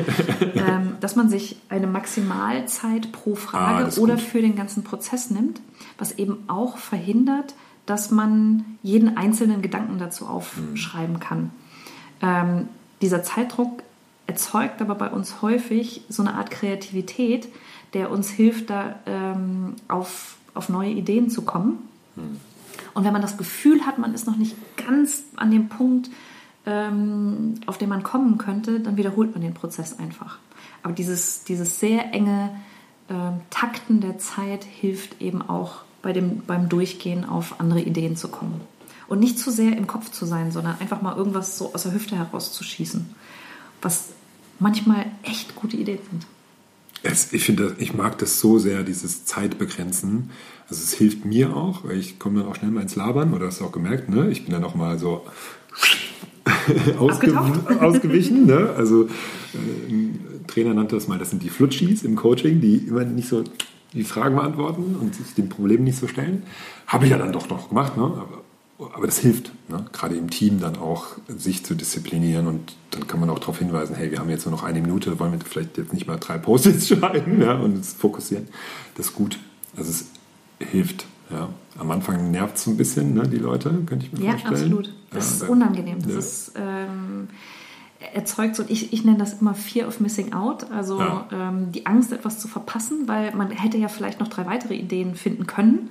ähm, 0.56 0.96
dass 1.00 1.16
man 1.16 1.30
sich 1.30 1.58
eine 1.70 1.88
Maximalzeit 1.88 3.12
pro 3.12 3.36
Frage 3.36 3.86
ah, 3.86 4.02
oder 4.02 4.16
gut. 4.16 4.24
für 4.24 4.42
den 4.42 4.56
ganzen 4.56 4.84
Prozess 4.84 5.30
nimmt, 5.30 5.62
was 5.98 6.14
eben 6.14 6.44
auch 6.48 6.78
verhindert, 6.78 7.54
dass 7.86 8.12
man 8.12 8.66
jeden 8.84 9.18
einzelnen 9.18 9.62
Gedanken 9.62 9.98
dazu 9.98 10.26
aufschreiben 10.26 11.16
hm. 11.16 11.20
kann. 11.20 11.52
Ähm, 12.22 12.68
dieser 13.02 13.24
Zeitdruck 13.24 13.84
erzeugt 14.27 14.81
aber 14.81 14.96
bei 14.96 15.10
uns 15.10 15.41
häufig 15.41 16.01
so 16.10 16.22
eine 16.22 16.36
Art 16.36 16.51
Kreativität, 16.51 17.48
der 17.93 18.12
uns 18.12 18.29
hilft, 18.29 18.69
da 18.69 19.00
ähm, 19.05 19.75
auf, 19.88 20.38
auf 20.53 20.69
neue 20.69 20.91
Ideen 20.91 21.29
zu 21.29 21.43
kommen. 21.43 21.88
Hm. 22.15 22.38
Und 22.93 23.03
wenn 23.03 23.13
man 23.13 23.22
das 23.22 23.38
Gefühl 23.38 23.86
hat, 23.86 23.98
man 23.98 24.13
ist 24.13 24.27
noch 24.27 24.38
nicht 24.38 24.55
ganz 24.75 25.24
an 25.36 25.51
dem 25.51 25.69
Punkt, 25.69 26.10
ähm, 26.65 27.55
auf 27.65 27.77
den 27.77 27.89
man 27.89 28.03
kommen 28.03 28.38
könnte, 28.38 28.79
dann 28.79 28.98
wiederholt 28.98 29.34
man 29.34 29.41
den 29.41 29.53
Prozess 29.53 29.98
einfach. 29.98 30.38
Aber 30.84 30.93
dieses, 30.93 31.43
dieses 31.43 31.79
sehr 31.79 32.13
enge 32.13 32.51
ähm, 33.10 33.41
Takten 33.50 34.01
der 34.01 34.17
Zeit 34.19 34.63
hilft 34.63 35.22
eben 35.22 35.41
auch 35.41 35.81
bei 36.01 36.13
dem, 36.13 36.41
beim 36.46 36.69
Durchgehen 36.69 37.25
auf 37.25 37.60
andere 37.60 37.81
Ideen 37.81 38.17
zu 38.17 38.27
kommen. 38.27 38.62
Und 39.07 39.19
nicht 39.19 39.39
zu 39.39 39.51
sehr 39.51 39.77
im 39.77 39.88
Kopf 39.88 40.12
zu 40.12 40.25
sein, 40.25 40.51
sondern 40.51 40.79
einfach 40.79 41.01
mal 41.01 41.15
irgendwas 41.15 41.57
so 41.57 41.74
aus 41.74 41.84
der 41.84 41.93
Hüfte 41.93 42.17
herauszuschießen. 42.17 43.15
Was 43.81 44.10
manchmal 44.60 45.05
echt 45.24 45.55
gute 45.55 45.77
Ideen 45.77 46.00
sind. 46.10 46.25
Es, 47.03 47.31
ich 47.31 47.43
finde, 47.43 47.75
ich 47.77 47.93
mag 47.93 48.17
das 48.17 48.39
so 48.39 48.57
sehr, 48.57 48.84
dieses 48.84 49.25
Zeitbegrenzen. 49.25 50.31
Also 50.69 50.84
es 50.84 50.93
hilft 50.93 51.25
mir 51.25 51.55
auch, 51.55 51.84
weil 51.84 51.98
ich 51.98 52.19
komme 52.19 52.39
dann 52.39 52.50
auch 52.50 52.55
schnell 52.55 52.72
mal 52.72 52.81
ins 52.81 52.96
Labern, 52.96 53.34
oder 53.34 53.48
hast 53.48 53.62
du 53.62 53.65
auch 53.65 53.72
gemerkt, 53.72 54.10
ne? 54.10 54.29
Ich 54.29 54.43
bin 54.43 54.53
dann 54.53 54.63
auch 54.63 54.75
mal 54.75 54.98
so 54.98 55.25
ausge 57.00 57.38
ausgewichen. 57.79 58.46
Ne? 58.46 58.74
Also 58.75 59.05
äh, 59.05 59.91
ein 59.91 60.43
Trainer 60.48 60.74
nannte 60.74 60.96
das 60.96 61.07
mal, 61.07 61.19
das 61.19 61.29
sind 61.29 61.43
die 61.43 61.50
Flutschis 61.50 62.03
im 62.03 62.15
Coaching, 62.15 62.62
die 62.62 62.77
immer 62.77 63.03
nicht 63.05 63.29
so 63.29 63.43
die 63.93 64.03
Fragen 64.03 64.36
beantworten 64.36 64.96
und 65.00 65.15
sich 65.15 65.34
dem 65.36 65.50
Problem 65.50 65.84
nicht 65.84 65.98
so 65.98 66.07
stellen. 66.07 66.43
Habe 66.88 67.05
ich 67.05 67.12
ja 67.12 67.17
dann 67.17 67.31
doch 67.31 67.50
noch 67.50 67.69
gemacht, 67.69 67.96
ne? 67.96 68.03
aber 68.03 68.43
aber 68.79 69.07
das 69.07 69.17
hilft, 69.19 69.51
ne? 69.69 69.86
gerade 69.91 70.15
im 70.15 70.29
Team 70.29 70.60
dann 70.60 70.77
auch, 70.77 71.07
sich 71.27 71.65
zu 71.65 71.74
disziplinieren 71.74 72.48
und 72.48 72.75
dann 72.91 73.07
kann 73.07 73.19
man 73.19 73.29
auch 73.29 73.39
darauf 73.39 73.57
hinweisen, 73.57 73.96
hey, 73.96 74.12
wir 74.12 74.19
haben 74.19 74.29
jetzt 74.29 74.46
nur 74.46 74.53
noch 74.53 74.63
eine 74.63 74.81
Minute, 74.81 75.19
wollen 75.19 75.31
wir 75.31 75.39
vielleicht 75.39 75.77
jetzt 75.77 75.93
nicht 75.93 76.07
mal 76.07 76.17
drei 76.17 76.38
Post-its 76.38 76.88
schreiben 76.98 77.41
ja? 77.41 77.55
und 77.55 77.75
uns 77.75 77.93
fokussieren. 77.93 78.48
Das 78.96 79.07
ist 79.07 79.15
gut. 79.15 79.39
Also 79.75 79.89
es 79.89 80.05
hilft. 80.60 81.05
Ja. 81.29 81.50
Am 81.77 81.91
Anfang 81.91 82.31
nervt 82.31 82.57
es 82.57 82.67
ein 82.67 82.77
bisschen, 82.77 83.13
ne, 83.13 83.27
die 83.27 83.38
Leute, 83.38 83.69
könnte 83.86 84.05
ich 84.05 84.13
mir 84.13 84.24
ja, 84.24 84.31
vorstellen. 84.31 84.55
Absolut. 84.55 84.93
Das 85.12 85.39
ja, 85.39 85.46
ist 85.46 85.50
unangenehm. 85.50 86.01
Das 86.01 86.12
ja. 86.12 86.19
ist 86.19 86.51
ähm, 86.55 87.27
erzeugt 88.13 88.55
so, 88.55 88.63
ich, 88.67 88.93
ich 88.93 89.03
nenne 89.03 89.17
das 89.17 89.41
immer 89.41 89.53
Fear 89.53 89.88
of 89.88 90.00
Missing 90.00 90.34
Out, 90.34 90.72
also 90.72 91.01
ähm, 91.31 91.72
die 91.72 91.86
Angst, 91.86 92.12
etwas 92.12 92.39
zu 92.39 92.48
verpassen, 92.48 93.07
weil 93.07 93.36
man 93.36 93.51
hätte 93.51 93.77
ja 93.77 93.88
vielleicht 93.88 94.19
noch 94.19 94.27
drei 94.27 94.46
weitere 94.46 94.75
Ideen 94.75 95.15
finden 95.15 95.48
können. 95.48 95.89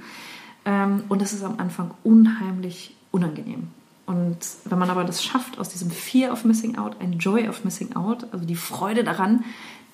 Ähm, 0.67 1.05
und 1.09 1.23
das 1.23 1.33
ist 1.33 1.43
am 1.43 1.59
Anfang 1.59 1.93
unheimlich 2.05 2.95
unangenehm. 3.13 3.69
Und 4.05 4.39
wenn 4.65 4.79
man 4.79 4.91
aber 4.91 5.05
das 5.05 5.25
schafft, 5.25 5.59
aus 5.59 5.69
diesem 5.69 5.91
Fear 5.91 6.33
of 6.33 6.45
Missing 6.45 6.77
Out 6.77 7.01
ein 7.01 7.19
Joy 7.19 7.49
of 7.49 7.65
Missing 7.65 7.97
Out, 7.97 8.27
also 8.33 8.45
die 8.45 8.55
Freude 8.55 9.03
daran, 9.03 9.45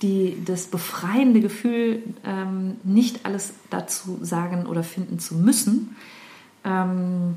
die, 0.03 0.43
das 0.45 0.67
befreiende 0.67 1.41
Gefühl, 1.41 2.03
ähm, 2.25 2.77
nicht 2.83 3.25
alles 3.25 3.55
dazu 3.71 4.19
sagen 4.21 4.67
oder 4.67 4.83
finden 4.83 5.19
zu 5.19 5.37
müssen, 5.37 5.97
ähm, 6.65 7.37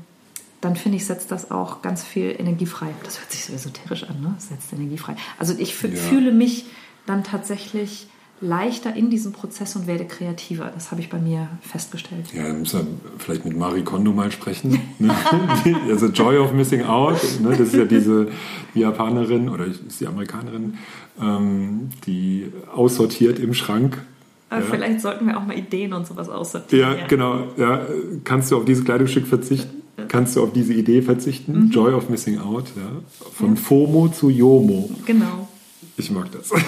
dann 0.60 0.74
finde 0.74 0.96
ich, 0.96 1.06
setzt 1.06 1.30
das 1.30 1.50
auch 1.50 1.80
ganz 1.80 2.02
viel 2.02 2.34
Energie 2.38 2.66
frei. 2.66 2.88
Das 3.04 3.20
hört 3.20 3.30
sich 3.30 3.44
so 3.44 3.52
esoterisch 3.52 4.04
an, 4.04 4.20
ne? 4.20 4.34
Setzt 4.38 4.72
Energie 4.72 4.98
frei. 4.98 5.16
Also 5.38 5.54
ich 5.56 5.80
ja. 5.80 5.88
fühle 5.90 6.32
mich 6.32 6.66
dann 7.06 7.22
tatsächlich 7.22 8.08
leichter 8.40 8.94
in 8.94 9.08
diesem 9.08 9.32
Prozess 9.32 9.76
und 9.76 9.86
werde 9.86 10.04
kreativer. 10.04 10.70
Das 10.74 10.90
habe 10.90 11.00
ich 11.00 11.08
bei 11.08 11.18
mir 11.18 11.48
festgestellt. 11.62 12.26
Ja, 12.34 12.44
dann 12.44 12.60
muss 12.60 12.74
er 12.74 12.86
vielleicht 13.18 13.44
mit 13.44 13.56
Marie 13.56 13.82
Kondo 13.82 14.12
mal 14.12 14.30
sprechen. 14.30 14.78
Ne? 14.98 15.14
also 15.88 16.06
Joy 16.06 16.38
of 16.38 16.52
Missing 16.52 16.84
Out, 16.84 17.18
ne? 17.40 17.50
das 17.50 17.60
ist 17.60 17.74
ja 17.74 17.84
diese 17.84 18.28
die 18.74 18.80
Japanerin 18.80 19.48
oder 19.48 19.64
ist 19.64 20.00
die 20.00 20.06
Amerikanerin, 20.06 20.74
ähm, 21.20 21.90
die 22.06 22.52
aussortiert 22.74 23.38
im 23.38 23.54
Schrank. 23.54 24.02
Aber 24.50 24.60
ja. 24.60 24.66
vielleicht 24.70 25.00
sollten 25.00 25.26
wir 25.26 25.38
auch 25.38 25.46
mal 25.46 25.58
Ideen 25.58 25.92
und 25.92 26.06
sowas 26.06 26.28
aussortieren. 26.28 26.98
Ja, 26.98 27.06
genau. 27.06 27.48
Ja, 27.56 27.80
kannst 28.22 28.50
du 28.50 28.56
auf 28.58 28.64
dieses 28.64 28.84
Kleidungsstück 28.84 29.26
verzichten? 29.26 29.82
Kannst 30.08 30.36
du 30.36 30.42
auf 30.42 30.52
diese 30.52 30.74
Idee 30.74 31.00
verzichten? 31.02 31.66
Mhm. 31.66 31.70
Joy 31.70 31.94
of 31.94 32.10
Missing 32.10 32.38
Out. 32.38 32.66
Ja? 32.76 32.82
Von. 33.32 33.56
FOMO 33.56 34.08
zu 34.08 34.28
YOMO. 34.28 34.90
Genau. 35.06 35.48
Ich 35.96 36.10
mag 36.10 36.30
das. 36.32 36.50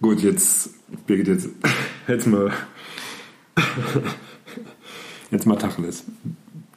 Gut, 0.00 0.20
jetzt, 0.20 0.70
Birgit, 1.06 1.26
jetzt, 1.26 1.48
jetzt 2.06 2.26
mal, 2.26 2.52
jetzt 5.30 5.46
mal 5.46 5.56
Tacheles. 5.56 6.04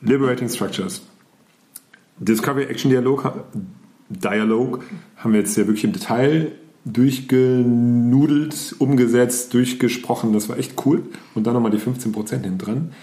Liberating 0.02 0.50
Structures. 0.50 1.04
Discovery 2.18 2.64
Action 2.64 2.90
Dialog, 2.90 3.32
Dialog 4.10 4.84
haben 5.18 5.34
wir 5.34 5.40
jetzt 5.40 5.56
ja 5.58 5.68
wirklich 5.68 5.84
im 5.84 5.94
Detail 5.94 6.52
durchgenudelt, 6.86 8.76
umgesetzt, 8.80 9.54
durchgesprochen. 9.54 10.34
Das 10.34 10.50
war 10.50 10.58
echt 10.58 10.86
cool. 10.86 11.04
Und 11.36 11.46
dann 11.46 11.54
nochmal 11.54 11.72
die 11.72 11.78
15% 11.78 12.30
hinten 12.32 12.58
dran. 12.58 12.94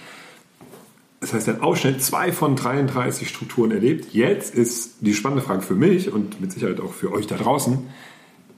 Das 1.21 1.33
heißt, 1.33 1.49
ein 1.49 1.61
Ausschnitt, 1.61 2.03
zwei 2.03 2.31
von 2.31 2.55
33 2.55 3.29
Strukturen 3.29 3.73
erlebt. 3.73 4.15
Jetzt 4.15 4.55
ist 4.55 4.99
die 5.01 5.15
spannende 5.15 5.43
Frage 5.43 5.63
für 5.63 5.75
mich 5.75 6.13
und 6.13 6.41
mit 6.41 6.53
Sicherheit 6.53 6.81
auch 6.81 6.93
für 6.93 7.13
euch 7.13 7.27
da 7.27 7.37
draußen. 7.37 7.89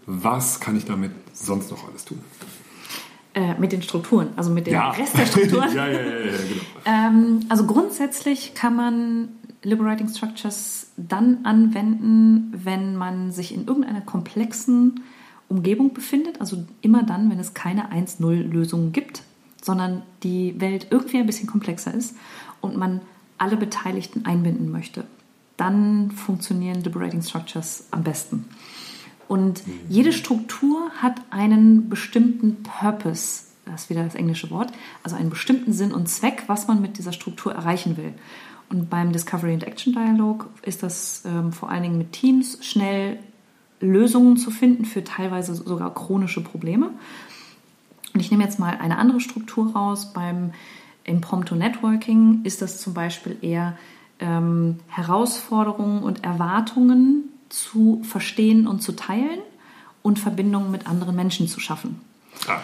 Was 0.06 0.60
kann 0.60 0.76
ich 0.76 0.84
damit 0.84 1.12
sonst 1.32 1.70
noch 1.70 1.88
alles 1.88 2.04
tun? 2.04 2.18
Äh, 3.32 3.54
mit 3.58 3.72
den 3.72 3.80
Strukturen, 3.80 4.30
also 4.36 4.50
mit 4.50 4.66
dem 4.66 4.74
ja. 4.74 4.90
Rest 4.90 5.16
der 5.16 5.24
Strukturen. 5.24 5.68
ja, 5.74 5.86
ja, 5.86 6.00
ja, 6.00 6.00
ja 6.00 6.32
genau. 6.32 6.62
ähm, 6.84 7.40
also 7.48 7.64
grundsätzlich 7.64 8.54
kann 8.54 8.76
man 8.76 9.28
Liberating 9.62 10.08
Structures 10.08 10.90
dann 10.96 11.44
anwenden, 11.44 12.52
wenn 12.52 12.96
man 12.96 13.30
sich 13.30 13.54
in 13.54 13.66
irgendeiner 13.66 14.00
komplexen 14.00 15.00
Umgebung 15.48 15.94
befindet. 15.94 16.40
Also 16.40 16.64
immer 16.82 17.04
dann, 17.04 17.30
wenn 17.30 17.38
es 17.38 17.54
keine 17.54 17.92
1-0-Lösung 17.92 18.92
gibt, 18.92 19.22
sondern 19.62 20.02
die 20.22 20.60
Welt 20.60 20.88
irgendwie 20.90 21.18
ein 21.18 21.26
bisschen 21.26 21.46
komplexer 21.46 21.94
ist 21.94 22.16
und 22.60 22.76
man 22.76 23.00
alle 23.38 23.56
Beteiligten 23.56 24.26
einbinden 24.26 24.70
möchte, 24.70 25.04
dann 25.56 26.10
funktionieren 26.10 26.82
Liberating 26.82 27.22
Structures 27.22 27.86
am 27.90 28.02
besten. 28.02 28.46
Und 29.28 29.66
mhm. 29.66 29.72
jede 29.88 30.12
Struktur 30.12 30.90
hat 30.96 31.20
einen 31.30 31.88
bestimmten 31.88 32.62
Purpose, 32.62 33.44
das 33.64 33.82
ist 33.82 33.90
wieder 33.90 34.04
das 34.04 34.14
englische 34.14 34.50
Wort, 34.50 34.72
also 35.02 35.16
einen 35.16 35.30
bestimmten 35.30 35.72
Sinn 35.72 35.92
und 35.92 36.08
Zweck, 36.08 36.44
was 36.48 36.66
man 36.66 36.80
mit 36.80 36.98
dieser 36.98 37.12
Struktur 37.12 37.52
erreichen 37.52 37.96
will. 37.96 38.12
Und 38.70 38.88
beim 38.88 39.12
Discovery 39.12 39.52
and 39.52 39.64
Action 39.64 39.92
Dialog 39.92 40.48
ist 40.62 40.82
das 40.82 41.22
ähm, 41.26 41.52
vor 41.52 41.70
allen 41.70 41.82
Dingen 41.82 41.98
mit 41.98 42.12
Teams 42.12 42.64
schnell 42.64 43.18
Lösungen 43.80 44.36
zu 44.36 44.50
finden 44.50 44.84
für 44.84 45.02
teilweise 45.04 45.54
sogar 45.54 45.92
chronische 45.94 46.42
Probleme. 46.42 46.90
Und 48.12 48.20
ich 48.20 48.30
nehme 48.30 48.44
jetzt 48.44 48.58
mal 48.58 48.78
eine 48.80 48.98
andere 48.98 49.20
Struktur 49.20 49.72
raus. 49.72 50.12
Beim 50.12 50.52
Impromptu 51.10 51.54
Networking 51.54 52.40
ist 52.44 52.62
das 52.62 52.80
zum 52.80 52.94
Beispiel 52.94 53.36
eher 53.42 53.76
ähm, 54.20 54.78
Herausforderungen 54.88 56.02
und 56.02 56.24
Erwartungen 56.24 57.24
zu 57.48 58.02
verstehen 58.04 58.66
und 58.66 58.82
zu 58.82 58.92
teilen 58.92 59.40
und 60.02 60.18
Verbindungen 60.18 60.70
mit 60.70 60.86
anderen 60.86 61.16
Menschen 61.16 61.48
zu 61.48 61.60
schaffen. 61.60 62.00
Ah, 62.48 62.60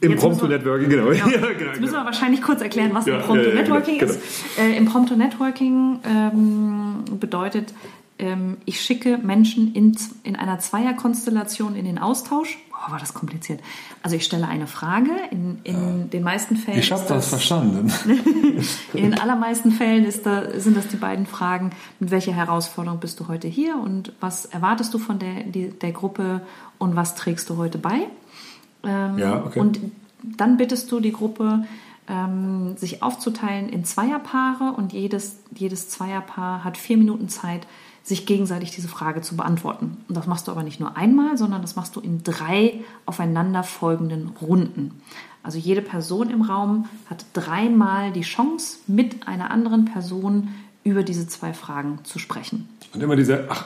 Impromptu 0.00 0.46
Networking, 0.46 0.88
genau. 0.88 1.04
genau. 1.10 1.28
Ja, 1.28 1.52
genau. 1.52 1.70
Jetzt 1.70 1.80
müssen 1.80 1.80
wir 1.80 1.86
genau. 1.86 2.04
wahrscheinlich 2.06 2.42
kurz 2.42 2.60
erklären, 2.60 2.90
was 2.92 3.06
ja, 3.06 3.18
Impromptu 3.18 3.48
ja, 3.48 3.54
Networking 3.54 3.98
genau, 3.98 4.12
ist. 4.12 4.58
Äh, 4.58 4.76
Impromptu 4.76 5.14
Networking 5.14 6.00
ähm, 6.04 7.04
bedeutet, 7.20 7.72
ähm, 8.18 8.56
ich 8.64 8.80
schicke 8.80 9.18
Menschen 9.18 9.74
in, 9.74 9.96
in 10.22 10.36
einer 10.36 10.58
Zweierkonstellation 10.58 11.76
in 11.76 11.84
den 11.84 11.98
Austausch. 11.98 12.58
Boah, 12.70 12.92
war 12.92 12.98
das 12.98 13.14
kompliziert. 13.14 13.60
Also 14.02 14.16
ich 14.16 14.24
stelle 14.24 14.48
eine 14.48 14.66
Frage. 14.66 15.10
In, 15.30 15.58
in 15.64 15.74
ja. 15.74 16.04
den 16.04 16.22
meisten 16.22 16.56
Fällen. 16.56 16.78
Ich 16.78 16.92
habe 16.92 17.02
das, 17.02 17.08
das, 17.08 17.28
verstanden. 17.28 17.92
in 18.94 19.02
den 19.02 19.20
allermeisten 19.20 19.70
Fällen 19.70 20.06
da, 20.24 20.58
sind 20.58 20.76
das 20.76 20.88
die 20.88 20.96
beiden 20.96 21.26
Fragen: 21.26 21.70
Mit 22.00 22.10
welcher 22.10 22.32
Herausforderung 22.32 23.00
bist 23.00 23.20
du 23.20 23.28
heute 23.28 23.48
hier 23.48 23.76
und 23.76 24.12
was 24.20 24.46
erwartest 24.46 24.94
du 24.94 24.98
von 24.98 25.18
der, 25.18 25.42
die, 25.44 25.70
der 25.70 25.92
Gruppe 25.92 26.40
und 26.78 26.96
was 26.96 27.14
trägst 27.14 27.50
du 27.50 27.56
heute 27.56 27.78
bei? 27.78 28.06
Ähm, 28.82 29.18
ja, 29.18 29.44
okay. 29.44 29.60
Und 29.60 29.80
dann 30.22 30.56
bittest 30.56 30.90
du 30.90 31.00
die 31.00 31.12
Gruppe, 31.12 31.64
ähm, 32.08 32.76
sich 32.76 33.02
aufzuteilen 33.02 33.68
in 33.68 33.84
Zweierpaare 33.84 34.72
und 34.76 34.92
jedes, 34.92 35.40
jedes 35.54 35.88
Zweierpaar 35.88 36.64
hat 36.64 36.78
vier 36.78 36.96
Minuten 36.96 37.28
Zeit, 37.28 37.66
sich 38.06 38.24
gegenseitig 38.24 38.70
diese 38.70 38.86
Frage 38.86 39.20
zu 39.20 39.36
beantworten. 39.36 39.96
Und 40.08 40.16
das 40.16 40.28
machst 40.28 40.46
du 40.46 40.52
aber 40.52 40.62
nicht 40.62 40.78
nur 40.78 40.96
einmal, 40.96 41.36
sondern 41.36 41.60
das 41.60 41.74
machst 41.74 41.96
du 41.96 42.00
in 42.00 42.22
drei 42.22 42.80
aufeinanderfolgenden 43.04 44.28
Runden. 44.40 45.02
Also 45.42 45.58
jede 45.58 45.82
Person 45.82 46.30
im 46.30 46.42
Raum 46.42 46.88
hat 47.10 47.26
dreimal 47.32 48.12
die 48.12 48.20
Chance, 48.20 48.78
mit 48.86 49.26
einer 49.26 49.50
anderen 49.50 49.86
Person 49.86 50.50
über 50.84 51.02
diese 51.02 51.26
zwei 51.26 51.52
Fragen 51.52 51.98
zu 52.04 52.20
sprechen. 52.20 52.68
Und 52.94 53.02
immer 53.02 53.16
diese, 53.16 53.46
ach, 53.48 53.64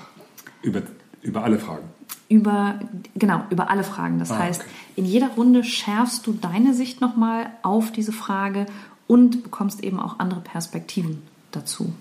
über, 0.63 0.83
über 1.21 1.45
alle 1.45 1.59
Fragen. 1.59 1.85
Über, 2.31 2.81
genau, 3.15 3.45
über 3.51 3.69
alle 3.69 3.85
Fragen. 3.85 4.19
Das 4.19 4.31
ah, 4.31 4.39
heißt, 4.39 4.63
okay. 4.63 4.71
in 4.97 5.05
jeder 5.05 5.29
Runde 5.29 5.65
schärfst 5.65 6.27
du 6.27 6.33
deine 6.33 6.73
Sicht 6.73 7.03
nochmal 7.03 7.51
auf 7.63 7.93
diese 7.93 8.13
Frage 8.13 8.65
und 9.07 9.43
bekommst 9.43 9.85
eben 9.85 10.01
auch 10.01 10.19
andere 10.19 10.41
Perspektiven 10.41 11.21
dazu. 11.51 11.93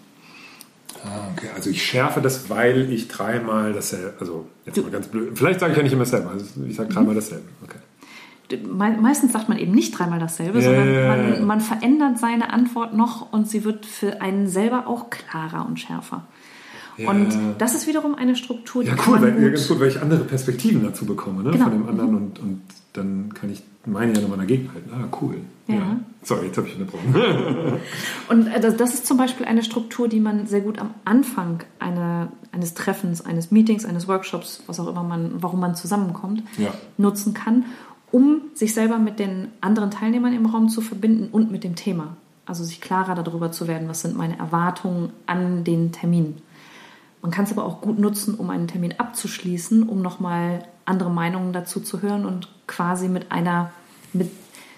Ah, 1.04 1.30
okay. 1.34 1.50
Also 1.56 1.70
ich 1.70 1.84
schärfe 1.84 2.22
das, 2.22 2.50
weil 2.50 2.92
ich 2.92 3.08
dreimal 3.08 3.74
dasselbe, 3.74 4.14
also 4.20 4.48
jetzt 4.66 4.82
mal 4.82 4.92
ganz 4.92 5.08
blöd, 5.08 5.38
vielleicht 5.38 5.60
sage 5.60 5.72
ich 5.72 5.78
ja 5.78 5.84
nicht 5.84 5.94
immer 5.94 6.04
dasselbe, 6.04 6.30
also 6.30 6.46
ich 6.68 6.76
sage 6.76 6.90
dreimal 6.90 7.16
dasselbe. 7.16 7.46
Okay. 7.64 7.78
Meistens 8.68 9.32
sagt 9.32 9.48
man 9.48 9.60
eben 9.60 9.74
nicht 9.74 9.92
dreimal 9.98 10.20
dasselbe, 10.20 10.60
yeah. 10.60 10.64
sondern 10.64 11.08
man, 11.08 11.46
man, 11.46 11.62
verändert 11.62 12.18
seine 12.18 12.52
Antwort 12.52 12.96
noch 12.96 13.32
und 13.32 13.48
sie 13.48 13.64
wird 13.64 13.86
für 13.86 14.22
einen 14.22 14.48
selber 14.48 14.88
auch 14.88 15.12
klarer 15.12 15.68
und 15.68 15.80
schärfer. 15.80 16.26
Ja. 17.00 17.10
Und 17.10 17.30
das 17.58 17.76
ist 17.76 17.88
wiederum 17.88 18.16
eine 18.16 18.36
Struktur, 18.36 18.84
die 18.84 18.90
ja, 18.90 18.96
cool, 19.08 19.22
weil, 19.22 19.42
ja, 19.42 19.50
ganz 19.50 19.68
gut, 19.68 19.80
weil 19.80 19.88
ich 19.88 20.02
andere 20.02 20.26
Perspektiven 20.26 20.84
dazu 20.84 21.06
bekomme, 21.06 21.44
ne? 21.44 21.52
Genau. 21.52 21.66
von 21.66 21.74
dem 21.74 21.88
anderen 21.88 22.16
und, 22.16 22.40
und 22.40 22.62
dann 22.94 23.34
kann 23.34 23.50
ich 23.50 23.64
meine 23.86 24.14
ja 24.14 24.22
nochmal 24.22 24.40
dagegen 24.40 24.70
halten. 24.74 24.90
Ah, 24.94 25.08
cool. 25.22 25.38
Ja. 25.68 25.76
ja. 25.76 26.00
Sorry, 26.24 26.48
jetzt 26.48 26.58
habe 26.58 26.68
ich 26.68 26.76
unterbrochen. 26.76 27.16
und 28.30 28.48
äh, 28.48 28.60
das 28.60 28.94
ist 28.94 29.08
zum 29.08 29.18
Beispiel 29.18 29.46
eine 29.46 29.64
Struktur, 29.64 30.08
die 30.08 30.20
man 30.20 30.48
sehr 30.48 30.62
gut 30.62 30.80
am 30.80 30.94
Anfang 31.06 31.64
eine, 31.80 32.30
eines 32.52 32.74
Treffens, 32.74 33.26
eines 33.26 33.52
Meetings, 33.52 33.86
eines 33.86 34.08
Workshops, 34.08 34.64
was 34.68 34.80
auch 34.80 34.88
immer 34.88 35.04
man, 35.04 35.32
warum 35.42 35.60
man 35.60 35.76
zusammenkommt, 35.76 36.44
ja. 36.58 36.74
nutzen 36.98 37.34
kann, 37.34 37.66
um 38.12 38.42
sich 38.54 38.74
selber 38.74 38.98
mit 38.98 39.20
den 39.20 39.50
anderen 39.62 39.92
Teilnehmern 39.92 40.34
im 40.34 40.46
Raum 40.46 40.70
zu 40.70 40.82
verbinden 40.82 41.30
und 41.32 41.52
mit 41.52 41.64
dem 41.64 41.76
Thema. 41.76 42.18
Also 42.46 42.64
sich 42.64 42.82
klarer 42.82 43.16
darüber 43.16 43.52
zu 43.52 43.68
werden, 43.68 43.88
was 43.88 44.02
sind 44.02 44.18
meine 44.18 44.38
Erwartungen 44.40 45.12
an 45.28 45.64
den 45.64 45.92
Termin. 45.92 46.42
Man 47.22 47.32
kann 47.32 47.46
es 47.46 47.52
aber 47.52 47.66
auch 47.66 47.82
gut 47.82 48.00
nutzen, 48.00 48.36
um 48.36 48.50
einen 48.50 48.68
Termin 48.68 48.96
abzuschließen, 48.98 49.84
um 49.84 50.02
nochmal 50.02 50.64
andere 50.86 51.12
Meinungen 51.12 51.54
dazu 51.54 51.80
zu 51.80 52.02
hören 52.02 52.26
und 52.26 52.48
quasi 52.68 53.08
mit 53.10 53.32
einer, 53.32 53.72
mit 54.14 54.32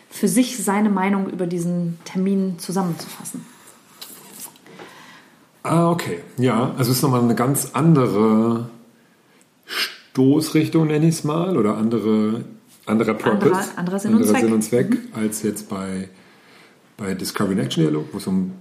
für 0.10 0.28
sich 0.28 0.62
seine 0.62 0.90
Meinung 0.90 1.30
über 1.30 1.48
diesen 1.48 1.98
Termin 2.04 2.60
zusammenzufassen. 2.60 3.46
Ah, 5.64 5.90
okay. 5.90 6.24
Ja, 6.38 6.74
also 6.78 6.92
es 6.92 6.98
ist 6.98 7.04
nochmal 7.04 7.22
eine 7.22 7.36
ganz 7.36 7.72
andere 7.74 8.70
Stoßrichtung, 9.66 10.88
nenne 10.88 11.08
ich 11.08 11.16
es 11.16 11.24
mal, 11.24 11.56
oder 11.56 11.78
andere, 11.78 12.44
anderer 12.86 13.14
Purpose, 13.14 13.54
anderer, 13.54 13.78
anderer 13.78 14.00
Sinn, 14.00 14.16
und 14.16 14.26
Zweck, 14.26 14.42
Sinn 14.42 14.54
und 14.54 14.62
Zweck 14.64 14.90
mhm. 14.90 15.08
als 15.14 15.44
jetzt 15.44 15.70
bei, 15.70 16.10
bei 16.98 17.14
Discovery 17.14 17.60
Action 17.60 17.84
Dialog, 17.84 18.08
wo 18.12 18.18
es 18.18 18.28
um 18.28 18.54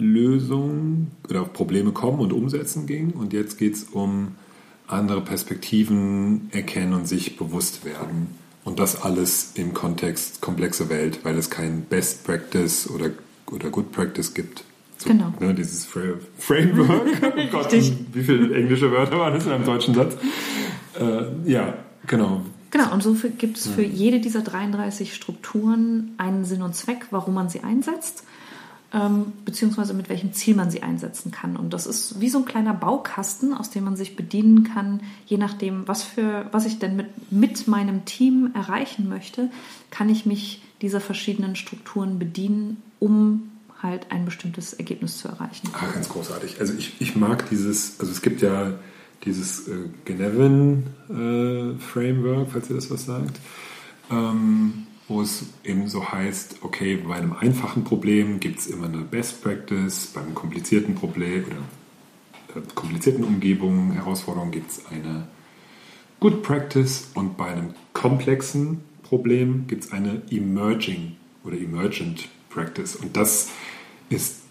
Problemlösungen 0.00 1.10
oder 1.28 1.44
Probleme 1.44 1.92
kommen 1.92 2.20
und 2.20 2.32
umsetzen 2.32 2.86
ging. 2.86 3.10
Und 3.10 3.32
jetzt 3.32 3.58
geht 3.58 3.74
es 3.74 3.84
um 3.84 4.32
andere 4.86 5.20
Perspektiven 5.20 6.48
erkennen 6.52 6.94
und 6.94 7.06
sich 7.06 7.36
bewusst 7.36 7.84
werden. 7.84 8.28
Und 8.64 8.78
das 8.78 9.02
alles 9.02 9.52
im 9.54 9.74
Kontext 9.74 10.40
komplexe 10.40 10.88
Welt, 10.88 11.20
weil 11.22 11.36
es 11.36 11.50
kein 11.50 11.82
Best 11.82 12.24
Practice 12.24 12.88
oder, 12.90 13.10
oder 13.50 13.70
Good 13.70 13.92
Practice 13.92 14.34
gibt. 14.34 14.64
So, 14.98 15.10
genau. 15.10 15.32
Ne, 15.38 15.54
dieses 15.54 15.86
Framework. 15.86 17.06
oh 17.22 17.50
Gott, 17.52 17.72
wie 17.72 18.22
viele 18.22 18.54
englische 18.54 18.90
Wörter 18.90 19.18
waren 19.18 19.34
das 19.34 19.46
in 19.46 19.52
einem 19.52 19.64
deutschen 19.64 19.94
Satz? 19.94 20.16
Äh, 20.98 21.50
ja, 21.50 21.74
genau. 22.06 22.42
Genau, 22.70 22.92
und 22.92 23.02
so 23.02 23.16
gibt 23.38 23.56
es 23.56 23.66
für 23.66 23.82
jede 23.82 24.20
dieser 24.20 24.42
33 24.42 25.14
Strukturen 25.14 26.12
einen 26.18 26.44
Sinn 26.44 26.62
und 26.62 26.76
Zweck, 26.76 27.06
warum 27.10 27.34
man 27.34 27.48
sie 27.48 27.60
einsetzt 27.60 28.24
ähm, 28.92 29.32
beziehungsweise 29.44 29.94
mit 29.94 30.08
welchem 30.08 30.32
Ziel 30.32 30.54
man 30.56 30.70
sie 30.70 30.82
einsetzen 30.82 31.30
kann. 31.30 31.56
Und 31.56 31.72
das 31.72 31.86
ist 31.86 32.20
wie 32.20 32.28
so 32.28 32.38
ein 32.38 32.44
kleiner 32.44 32.74
Baukasten, 32.74 33.54
aus 33.54 33.70
dem 33.70 33.84
man 33.84 33.96
sich 33.96 34.16
bedienen 34.16 34.64
kann, 34.64 35.00
je 35.26 35.36
nachdem, 35.36 35.86
was, 35.86 36.02
für, 36.02 36.46
was 36.50 36.66
ich 36.66 36.78
denn 36.78 36.96
mit, 36.96 37.30
mit 37.30 37.68
meinem 37.68 38.04
Team 38.04 38.50
erreichen 38.54 39.08
möchte, 39.08 39.50
kann 39.90 40.08
ich 40.08 40.26
mich 40.26 40.62
dieser 40.82 41.00
verschiedenen 41.00 41.56
Strukturen 41.56 42.18
bedienen, 42.18 42.82
um 42.98 43.50
halt 43.82 44.10
ein 44.10 44.24
bestimmtes 44.24 44.72
Ergebnis 44.74 45.18
zu 45.18 45.28
erreichen. 45.28 45.68
Ah, 45.72 45.86
ganz 45.92 46.08
großartig. 46.08 46.60
Also 46.60 46.74
ich, 46.74 47.00
ich 47.00 47.16
mag 47.16 47.48
dieses, 47.48 47.98
also 48.00 48.12
es 48.12 48.22
gibt 48.22 48.42
ja 48.42 48.72
dieses 49.24 49.68
äh, 49.68 49.88
Genevin 50.04 50.86
äh, 51.08 51.78
Framework, 51.78 52.48
falls 52.52 52.68
ihr 52.70 52.76
das 52.76 52.90
was 52.90 53.04
sagt. 53.04 53.38
Ähm, 54.10 54.86
wo 55.10 55.20
es 55.22 55.44
eben 55.64 55.88
so 55.88 56.10
heißt, 56.10 56.58
okay, 56.62 56.96
bei 56.96 57.16
einem 57.16 57.32
einfachen 57.32 57.82
Problem 57.82 58.38
gibt 58.38 58.60
es 58.60 58.68
immer 58.68 58.86
eine 58.86 58.98
Best 58.98 59.42
Practice, 59.42 60.06
beim 60.14 60.34
komplizierten 60.34 60.94
Problem 60.94 61.44
oder 61.44 62.60
äh, 62.60 62.62
komplizierten 62.74 63.24
Umgebungen, 63.24 63.92
Herausforderungen 63.92 64.52
gibt 64.52 64.70
es 64.70 64.86
eine 64.86 65.26
Good 66.20 66.42
Practice 66.42 67.10
und 67.14 67.36
bei 67.36 67.46
einem 67.46 67.74
komplexen 67.92 68.82
Problem 69.02 69.66
gibt 69.66 69.84
es 69.84 69.92
eine 69.92 70.22
Emerging 70.30 71.16
oder 71.42 71.56
Emergent 71.56 72.28
Practice. 72.48 72.94
Und 72.94 73.16
das 73.16 73.50
ist, 74.10 74.42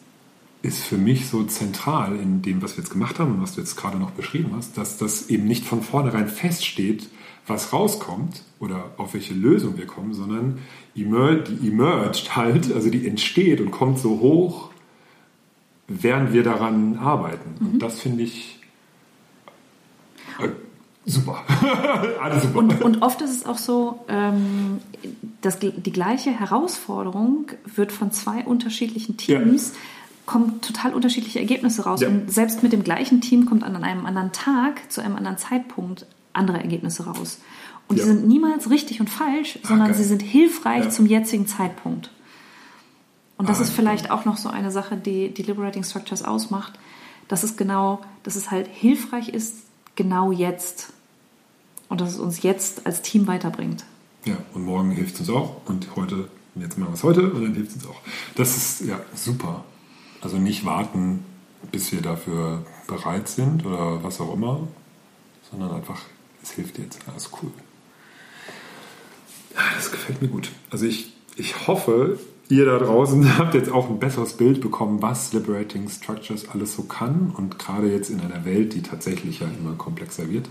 ist 0.62 0.84
für 0.84 0.98
mich 0.98 1.30
so 1.30 1.44
zentral 1.46 2.18
in 2.18 2.42
dem, 2.42 2.62
was 2.62 2.76
wir 2.76 2.84
jetzt 2.84 2.92
gemacht 2.92 3.20
haben 3.20 3.36
und 3.36 3.42
was 3.42 3.56
du 3.56 3.62
jetzt 3.62 3.78
gerade 3.78 3.98
noch 3.98 4.12
beschrieben 4.12 4.52
hast, 4.56 4.78
dass 4.78 4.98
das 4.98 5.30
eben 5.30 5.46
nicht 5.46 5.64
von 5.64 5.82
vornherein 5.82 6.28
feststeht, 6.28 7.08
was 7.50 7.74
rauskommt 7.74 8.44
oder 8.60 8.92
auf 8.98 9.14
welche 9.14 9.34
Lösung 9.34 9.78
wir 9.78 9.88
kommen, 9.88 10.14
sondern 10.14 10.60
die 10.96 11.04
emerged 11.04 12.36
halt, 12.36 12.74
also 12.74 12.90
die 12.90 13.08
entsteht 13.08 13.62
und 13.62 13.72
kommt 13.72 14.00
so 14.00 14.20
hoch, 14.20 14.70
während 15.88 16.34
wir 16.34 16.44
daran 16.44 16.98
arbeiten. 16.98 17.56
Mhm. 17.60 17.68
Und 17.74 17.80
das 17.80 18.00
finde 18.00 18.24
ich 18.24 18.60
äh, 20.40 20.50
super. 21.06 21.44
Alles 22.22 22.44
super. 22.44 22.60
Und, 22.60 22.82
und, 22.82 23.02
oft 23.02 23.22
ist 23.22 23.32
es 23.32 23.46
auch 23.46 23.58
so, 23.58 24.06
ähm, 24.08 24.80
dass 25.42 25.60
die 25.60 25.94
gleiche 25.94 26.32
Herausforderung 26.32 27.48
wird 27.76 27.92
von 27.92 28.12
zwei 28.12 28.44
unterschiedlichen 28.44 29.18
Teams. 29.18 29.74
Ja 29.74 29.80
kommen 30.30 30.62
total 30.62 30.94
unterschiedliche 30.94 31.40
Ergebnisse 31.40 31.86
raus. 31.86 32.02
Ja. 32.02 32.08
Und 32.08 32.32
selbst 32.32 32.62
mit 32.62 32.72
dem 32.72 32.84
gleichen 32.84 33.20
Team 33.20 33.48
kommt 33.48 33.64
an 33.64 33.76
einem 33.76 34.06
anderen 34.06 34.32
Tag, 34.32 34.92
zu 34.92 35.02
einem 35.02 35.16
anderen 35.16 35.40
Zeitpunkt 35.40 36.06
andere 36.34 36.60
Ergebnisse 36.60 37.06
raus. 37.06 37.40
Und 37.88 37.98
ja. 37.98 38.04
die 38.04 38.10
sind 38.12 38.28
niemals 38.28 38.70
richtig 38.70 39.00
und 39.00 39.10
falsch, 39.10 39.60
sondern 39.64 39.92
Ach, 39.92 39.96
sie 39.96 40.04
sind 40.04 40.22
hilfreich 40.22 40.86
ja. 40.86 40.90
zum 40.90 41.06
jetzigen 41.06 41.48
Zeitpunkt. 41.48 42.12
Und 43.38 43.50
das 43.50 43.60
ah, 43.60 43.64
ist 43.64 43.72
vielleicht 43.72 44.12
auch 44.12 44.26
noch 44.26 44.38
so 44.38 44.50
eine 44.50 44.70
Sache, 44.70 44.98
die 44.98 45.34
die 45.34 45.44
Liberating 45.44 45.84
Structures 45.84 46.24
ausmacht, 46.24 46.74
dass 47.30 47.44
es 47.44 47.56
genau, 47.56 48.02
dass 48.24 48.36
es 48.36 48.52
halt 48.52 48.68
hilfreich 48.68 49.30
ist, 49.30 49.56
genau 49.96 50.32
jetzt. 50.32 50.94
Und 51.88 52.02
dass 52.02 52.10
es 52.10 52.20
uns 52.20 52.44
jetzt 52.44 52.86
als 52.86 53.02
Team 53.02 53.28
weiterbringt. 53.28 53.86
Ja, 54.26 54.36
und 54.54 54.66
morgen 54.66 54.92
hilft 54.92 55.16
es 55.16 55.22
uns 55.22 55.30
auch. 55.30 55.62
Und 55.66 55.96
heute, 55.96 56.28
jetzt 56.56 56.78
machen 56.78 56.92
wir 56.92 56.96
es 56.96 57.04
heute 57.04 57.32
und 57.32 57.42
dann 57.42 57.54
hilft 57.56 57.72
es 57.72 57.76
uns 57.78 57.88
auch. 57.88 58.02
Das 58.36 58.56
ist 58.56 58.82
ja 58.82 59.00
super. 59.16 59.64
Also 60.22 60.38
nicht 60.38 60.66
warten, 60.66 61.24
bis 61.72 61.92
wir 61.92 62.02
dafür 62.02 62.66
bereit 62.88 63.30
sind 63.30 63.66
oder 63.66 64.04
was 64.04 64.20
auch 64.20 64.34
immer, 64.34 64.68
sondern 65.50 65.72
einfach 65.72 66.02
es 66.44 66.52
hilft 66.52 66.78
jetzt. 66.78 67.00
Alles 67.08 67.30
cool. 67.42 67.52
Das 69.76 69.92
gefällt 69.92 70.22
mir 70.22 70.28
gut. 70.28 70.52
Also 70.70 70.86
ich, 70.86 71.14
ich 71.36 71.68
hoffe, 71.68 72.20
ihr 72.50 72.66
da 72.66 72.78
draußen 72.78 73.38
habt 73.38 73.54
jetzt 73.54 73.72
auch 73.72 73.90
ein 73.90 74.00
besseres 74.00 74.34
Bild 74.34 74.62
bekommen, 74.62 75.02
was 75.02 75.34
Liberating 75.34 75.90
Structures 75.90 76.50
alles 76.50 76.76
so 76.76 76.84
kann 76.84 77.32
und 77.36 77.60
gerade 77.60 77.92
jetzt 77.92 78.10
in 78.10 78.20
einer 78.22 78.46
Welt, 78.46 78.74
die 78.74 78.82
tatsächlich 78.82 79.40
ja 79.40 79.48
immer 79.48 79.76
komplexer 79.76 80.30
wird, 80.30 80.48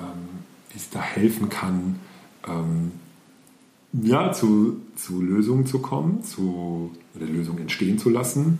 ähm, 0.00 0.44
wie 0.72 0.78
es 0.78 0.90
da 0.90 1.00
helfen 1.00 1.48
kann, 1.48 1.98
ähm, 2.46 2.92
ja, 3.92 4.32
zu, 4.32 4.80
zu 4.94 5.22
Lösungen 5.22 5.66
zu 5.66 5.78
kommen, 5.78 6.22
zu 6.22 6.90
oder 7.14 7.26
Lösungen 7.26 7.60
entstehen 7.60 7.98
zu 7.98 8.10
lassen. 8.10 8.58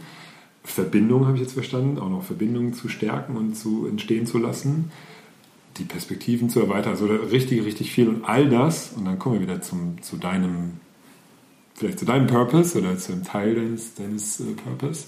Verbindungen 0.64 1.26
habe 1.26 1.36
ich 1.36 1.42
jetzt 1.42 1.52
verstanden, 1.52 1.98
auch 1.98 2.08
noch 2.08 2.22
Verbindungen 2.22 2.72
zu 2.72 2.88
stärken 2.88 3.36
und 3.36 3.54
zu 3.54 3.86
entstehen 3.86 4.26
zu 4.26 4.38
lassen 4.38 4.90
die 5.78 5.84
Perspektiven 5.84 6.50
zu 6.50 6.60
erweitern. 6.60 6.92
Also 6.92 7.06
richtig, 7.06 7.64
richtig 7.64 7.92
viel 7.92 8.08
und 8.08 8.24
all 8.24 8.48
das. 8.48 8.92
Und 8.96 9.04
dann 9.04 9.18
kommen 9.18 9.36
wir 9.36 9.42
wieder 9.42 9.60
zum, 9.60 10.02
zu 10.02 10.16
deinem, 10.16 10.80
vielleicht 11.74 11.98
zu 11.98 12.04
deinem 12.04 12.26
Purpose 12.26 12.78
oder 12.78 12.98
zu 12.98 13.12
einem 13.12 13.24
Teil 13.24 13.54
deines, 13.54 13.94
deines 13.94 14.40
äh, 14.40 14.52
Purpose. 14.52 15.06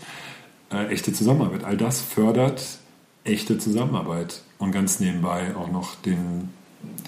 Äh, 0.71 0.89
echte 0.89 1.13
Zusammenarbeit. 1.13 1.65
All 1.65 1.77
das 1.77 2.01
fördert 2.01 2.79
echte 3.25 3.59
Zusammenarbeit 3.59 4.43
und 4.59 4.73
ganz 4.73 5.01
nebenbei 5.01 5.55
auch 5.55 5.71
noch 5.71 5.95
den, 5.97 6.51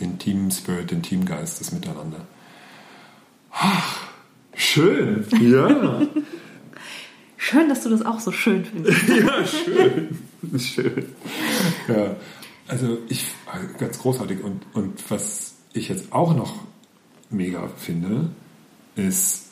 den 0.00 0.18
Team 0.18 0.50
Spirit, 0.50 0.90
den 0.90 1.02
Teamgeist, 1.02 1.60
das 1.60 1.72
Miteinander. 1.72 2.26
Ach, 3.52 4.10
Schön, 4.60 5.24
ja. 5.40 6.02
schön, 7.38 7.68
dass 7.70 7.82
du 7.82 7.88
das 7.88 8.04
auch 8.04 8.20
so 8.20 8.30
schön 8.30 8.64
findest. 8.64 9.08
ja, 9.08 9.46
schön. 9.46 10.18
Schön. 10.58 11.06
Ja, 11.88 12.16
also 12.68 12.98
ich, 13.08 13.24
ganz 13.78 13.98
großartig. 13.98 14.42
Und, 14.42 14.62
und 14.74 15.10
was 15.10 15.54
ich 15.72 15.88
jetzt 15.88 16.12
auch 16.12 16.34
noch 16.34 16.54
mega 17.30 17.68
finde, 17.76 18.30
ist, 18.96 19.46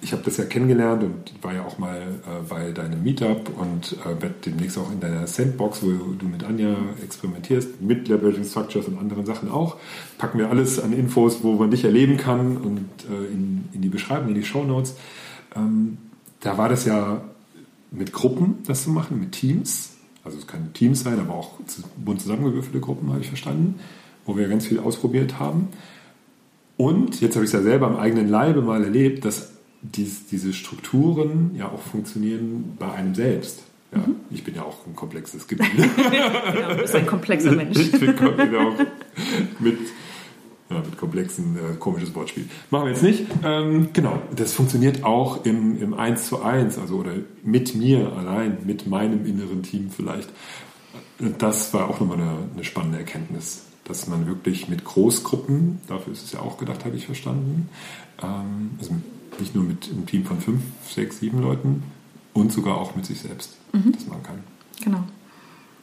ich 0.00 0.12
habe 0.12 0.22
das 0.22 0.36
ja 0.36 0.44
kennengelernt 0.44 1.02
und 1.02 1.32
war 1.42 1.54
ja 1.54 1.64
auch 1.64 1.78
mal 1.78 1.98
äh, 2.00 2.42
bei 2.48 2.72
deinem 2.72 3.02
Meetup 3.02 3.50
und 3.58 3.96
äh, 4.04 4.20
werde 4.20 4.34
demnächst 4.44 4.76
auch 4.76 4.92
in 4.92 5.00
deiner 5.00 5.26
Sandbox, 5.26 5.82
wo 5.82 6.12
du 6.18 6.26
mit 6.26 6.44
Anja 6.44 6.76
experimentierst, 7.02 7.80
mit 7.80 8.08
Leveraging 8.08 8.44
Structures 8.44 8.86
und 8.86 8.98
anderen 8.98 9.24
Sachen 9.24 9.50
auch. 9.50 9.76
Packen 10.18 10.38
wir 10.38 10.50
alles 10.50 10.78
an 10.78 10.92
Infos, 10.92 11.42
wo 11.42 11.54
man 11.54 11.70
dich 11.70 11.84
erleben 11.84 12.18
kann 12.18 12.58
und 12.58 12.88
äh, 13.10 13.32
in, 13.32 13.68
in 13.72 13.80
die 13.80 13.88
Beschreibung, 13.88 14.28
in 14.28 14.34
die 14.34 14.44
Show 14.44 14.64
Notes. 14.64 14.96
Ähm, 15.56 15.96
da 16.40 16.58
war 16.58 16.68
das 16.68 16.84
ja 16.84 17.22
mit 17.90 18.12
Gruppen, 18.12 18.58
das 18.66 18.84
zu 18.84 18.90
machen, 18.90 19.20
mit 19.20 19.32
Teams. 19.32 19.93
Also 20.24 20.38
es 20.38 20.46
können 20.46 20.72
Teams 20.72 21.02
sein, 21.02 21.20
aber 21.20 21.34
auch 21.34 21.52
bunt 21.96 22.20
zusammengewürfelte 22.20 22.80
Gruppen, 22.80 23.10
habe 23.10 23.20
ich 23.20 23.28
verstanden, 23.28 23.78
wo 24.24 24.36
wir 24.36 24.48
ganz 24.48 24.66
viel 24.66 24.78
ausprobiert 24.78 25.38
haben. 25.38 25.68
Und 26.76 27.20
jetzt 27.20 27.36
habe 27.36 27.44
ich 27.44 27.50
es 27.50 27.52
ja 27.52 27.62
selber 27.62 27.86
am 27.86 27.96
eigenen 27.96 28.28
Leibe 28.28 28.62
mal 28.62 28.82
erlebt, 28.82 29.24
dass 29.24 29.52
dies, 29.82 30.26
diese 30.26 30.52
Strukturen 30.52 31.54
ja 31.56 31.68
auch 31.68 31.82
funktionieren 31.82 32.74
bei 32.78 32.90
einem 32.92 33.14
selbst. 33.14 33.62
Ja, 33.92 33.98
mhm. 33.98 34.16
Ich 34.30 34.42
bin 34.42 34.54
ja 34.54 34.62
auch 34.62 34.86
ein 34.86 34.96
komplexes 34.96 35.46
Gebiet. 35.46 35.70
genau, 35.76 36.68
du 36.70 36.76
bist 36.76 36.94
ein 36.94 37.06
komplexer 37.06 37.52
Mensch. 37.52 37.78
ich 37.78 37.92
bin 37.92 38.16
genau, 38.16 38.74
mit, 39.60 39.78
ja, 40.70 40.78
mit 40.78 40.96
komplexen, 40.96 41.56
äh, 41.56 41.76
komisches 41.76 42.14
Wortspiel. 42.14 42.48
Machen 42.70 42.86
wir 42.86 42.92
jetzt 42.92 43.02
nicht. 43.02 43.26
Ähm, 43.44 43.90
genau, 43.92 44.20
das 44.34 44.52
funktioniert 44.52 45.04
auch 45.04 45.44
im, 45.44 45.80
im 45.80 45.94
1 45.94 46.28
zu 46.28 46.42
1, 46.42 46.78
also 46.78 46.96
oder 46.96 47.12
mit 47.42 47.74
mir 47.74 48.12
allein, 48.12 48.58
mit 48.64 48.86
meinem 48.86 49.26
inneren 49.26 49.62
Team 49.62 49.90
vielleicht. 49.90 50.30
Das 51.38 51.72
war 51.74 51.88
auch 51.88 52.00
nochmal 52.00 52.18
eine, 52.18 52.38
eine 52.54 52.64
spannende 52.64 52.98
Erkenntnis 52.98 53.64
dass 53.84 54.06
man 54.06 54.26
wirklich 54.26 54.68
mit 54.68 54.84
Großgruppen, 54.84 55.80
dafür 55.86 56.12
ist 56.12 56.24
es 56.24 56.32
ja 56.32 56.40
auch 56.40 56.58
gedacht, 56.58 56.84
habe 56.84 56.96
ich 56.96 57.06
verstanden, 57.06 57.68
ähm, 58.22 58.70
also 58.78 58.94
nicht 59.38 59.54
nur 59.54 59.64
mit 59.64 59.90
einem 59.90 60.06
Team 60.06 60.24
von 60.24 60.40
fünf, 60.40 60.62
sechs, 60.88 61.20
sieben 61.20 61.40
Leuten 61.40 61.82
und 62.32 62.52
sogar 62.52 62.78
auch 62.78 62.96
mit 62.96 63.04
sich 63.04 63.20
selbst, 63.20 63.56
mhm. 63.72 63.92
das 63.92 64.06
man 64.06 64.22
kann. 64.22 64.42
Genau. 64.82 65.04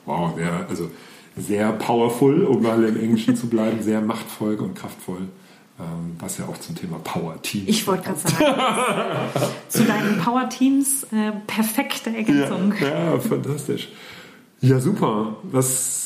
Wow, 0.05 0.35
sehr, 0.35 0.67
also 0.67 0.89
sehr 1.37 1.71
powerful, 1.73 2.43
um 2.43 2.61
mal 2.61 2.83
im 2.83 2.99
Englischen 2.99 3.35
zu 3.35 3.47
bleiben, 3.47 3.81
sehr 3.81 4.01
machtvoll 4.01 4.55
und 4.55 4.75
kraftvoll. 4.75 5.27
Ähm, 5.79 6.15
was 6.19 6.37
ja 6.37 6.45
auch 6.45 6.57
zum 6.57 6.75
Thema 6.75 6.99
Power 6.99 7.41
Teams. 7.41 7.67
Ich 7.67 7.87
wollte 7.87 8.03
gerade 8.03 8.19
sagen, 8.19 8.45
zu 9.69 9.83
deinen 9.83 10.19
Power 10.19 10.47
Teams 10.49 11.05
äh, 11.05 11.31
perfekte 11.47 12.15
Ergänzung. 12.15 12.73
Ja, 12.79 13.13
ja, 13.13 13.19
fantastisch. 13.19 13.89
Ja, 14.59 14.79
super. 14.79 15.37
Was, 15.43 16.00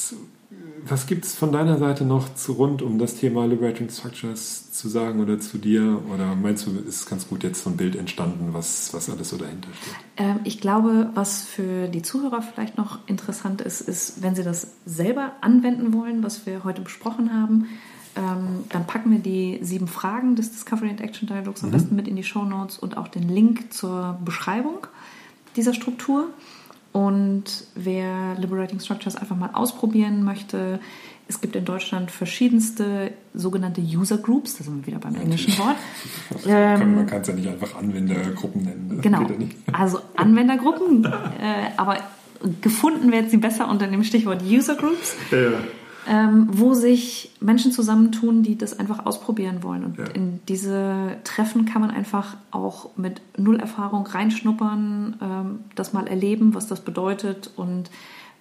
was 0.88 1.08
gibt 1.08 1.26
es 1.26 1.36
von 1.36 1.52
deiner 1.52 1.78
Seite 1.78 2.06
noch 2.06 2.34
zu 2.36 2.54
rund 2.54 2.82
um 2.82 3.00
das 3.00 3.15
Thema 3.15 3.45
Liberating 3.48 3.89
Structures 3.89 4.71
zu 4.71 4.88
sagen 4.88 5.19
oder 5.19 5.39
zu 5.39 5.58
dir? 5.58 6.02
Oder 6.13 6.36
meinst 6.36 6.67
du, 6.67 6.71
ist 6.78 7.10
ganz 7.10 7.28
gut 7.28 7.43
jetzt 7.43 7.63
so 7.63 7.71
ein 7.71 7.78
Bild 7.78 7.95
entstanden, 7.95 8.50
was, 8.54 8.93
was 8.93 9.10
alles 9.10 9.30
so 9.30 9.38
dahinter 9.38 9.69
steht? 9.74 9.95
Ähm, 10.17 10.39
ich 10.43 10.62
glaube, 10.62 11.10
was 11.15 11.43
für 11.43 11.88
die 11.88 12.04
Zuhörer 12.04 12.41
vielleicht 12.41 12.78
noch 12.78 13.00
interessant 13.08 13.62
ist, 13.62 13.82
ist, 13.82 14.21
wenn 14.21 14.36
sie 14.36 14.43
das 14.43 14.67
selber 14.86 15.32
anwenden 15.41 15.91
wollen, 15.93 16.24
was 16.24 16.45
wir 16.45 16.63
heute 16.63 16.82
besprochen 16.82 17.34
haben, 17.34 17.67
ähm, 18.15 18.65
dann 18.69 18.86
packen 18.86 19.12
wir 19.12 19.19
die 19.19 19.60
sieben 19.62 19.88
Fragen 19.88 20.36
des 20.36 20.52
Discovery 20.52 20.89
and 20.89 21.02
Action 21.02 21.28
Dialogs 21.28 21.63
am 21.63 21.69
mhm. 21.69 21.74
besten 21.74 21.95
mit 21.95 22.08
in 22.08 22.15
die 22.15 22.24
Show 22.24 22.43
Notes 22.43 22.78
und 22.78 22.98
auch 22.98 23.08
den 23.08 23.28
Link 23.28 23.74
zur 23.74 24.19
Beschreibung 24.24 24.88
dieser 25.56 25.74
Struktur. 25.74 26.30
Und 26.95 27.43
wer 27.75 28.36
Liberating 28.39 28.79
Structures 28.79 29.17
einfach 29.17 29.36
mal 29.36 29.49
ausprobieren 29.51 30.23
möchte, 30.23 30.79
es 31.27 31.41
gibt 31.41 31.58
in 31.58 31.65
Deutschland 31.65 32.10
verschiedenste 32.10 33.12
sogenannte 33.34 33.81
User 33.81 34.17
Groups, 34.17 34.58
da 34.58 34.63
sind 34.63 34.77
wir 34.77 34.88
wieder 34.88 34.99
beim 34.99 35.15
englischen 35.15 35.58
Wort. 35.58 35.75
Ähm, 36.47 36.95
man 36.95 37.05
kann 37.05 37.19
es 37.21 37.27
ja 37.27 37.34
nicht 37.34 37.49
einfach 37.49 37.75
Anwendergruppen 37.75 38.63
nennen. 38.63 38.91
Das 38.91 39.01
genau, 39.01 39.27
also 39.73 39.99
Anwendergruppen, 40.15 41.03
äh, 41.41 41.71
aber 41.75 41.97
gefunden 42.62 43.12
werden 43.12 43.29
sie 43.29 43.38
besser 43.38 43.67
unter 43.67 43.88
dem 43.88 44.03
Stichwort 44.05 44.41
User 44.43 44.75
Groups. 44.75 45.17
Ja 45.31 45.51
ähm, 46.08 46.48
wo 46.52 46.74
sich 46.74 47.32
Menschen 47.39 47.72
zusammentun, 47.72 48.44
die 48.44 48.58
das 48.58 48.78
einfach 48.80 49.06
ausprobieren 49.06 49.63
wollen. 49.63 49.84
Und 49.84 49.98
ja. 49.98 50.06
in 50.06 50.39
diese 50.48 51.18
Treffen 51.24 51.65
kann 51.65 51.82
man 51.82 51.91
einfach 51.91 52.38
auch 52.52 52.89
mit 52.96 53.22
null 53.38 53.60
Erfahrung 53.60 54.06
reinschnuppern, 54.06 55.15
ähm, 55.22 55.60
das 55.76 55.94
mal 55.94 56.08
erleben, 56.08 56.54
was 56.54 56.68
das 56.68 56.82
bedeutet 56.82 57.52
und 57.56 57.89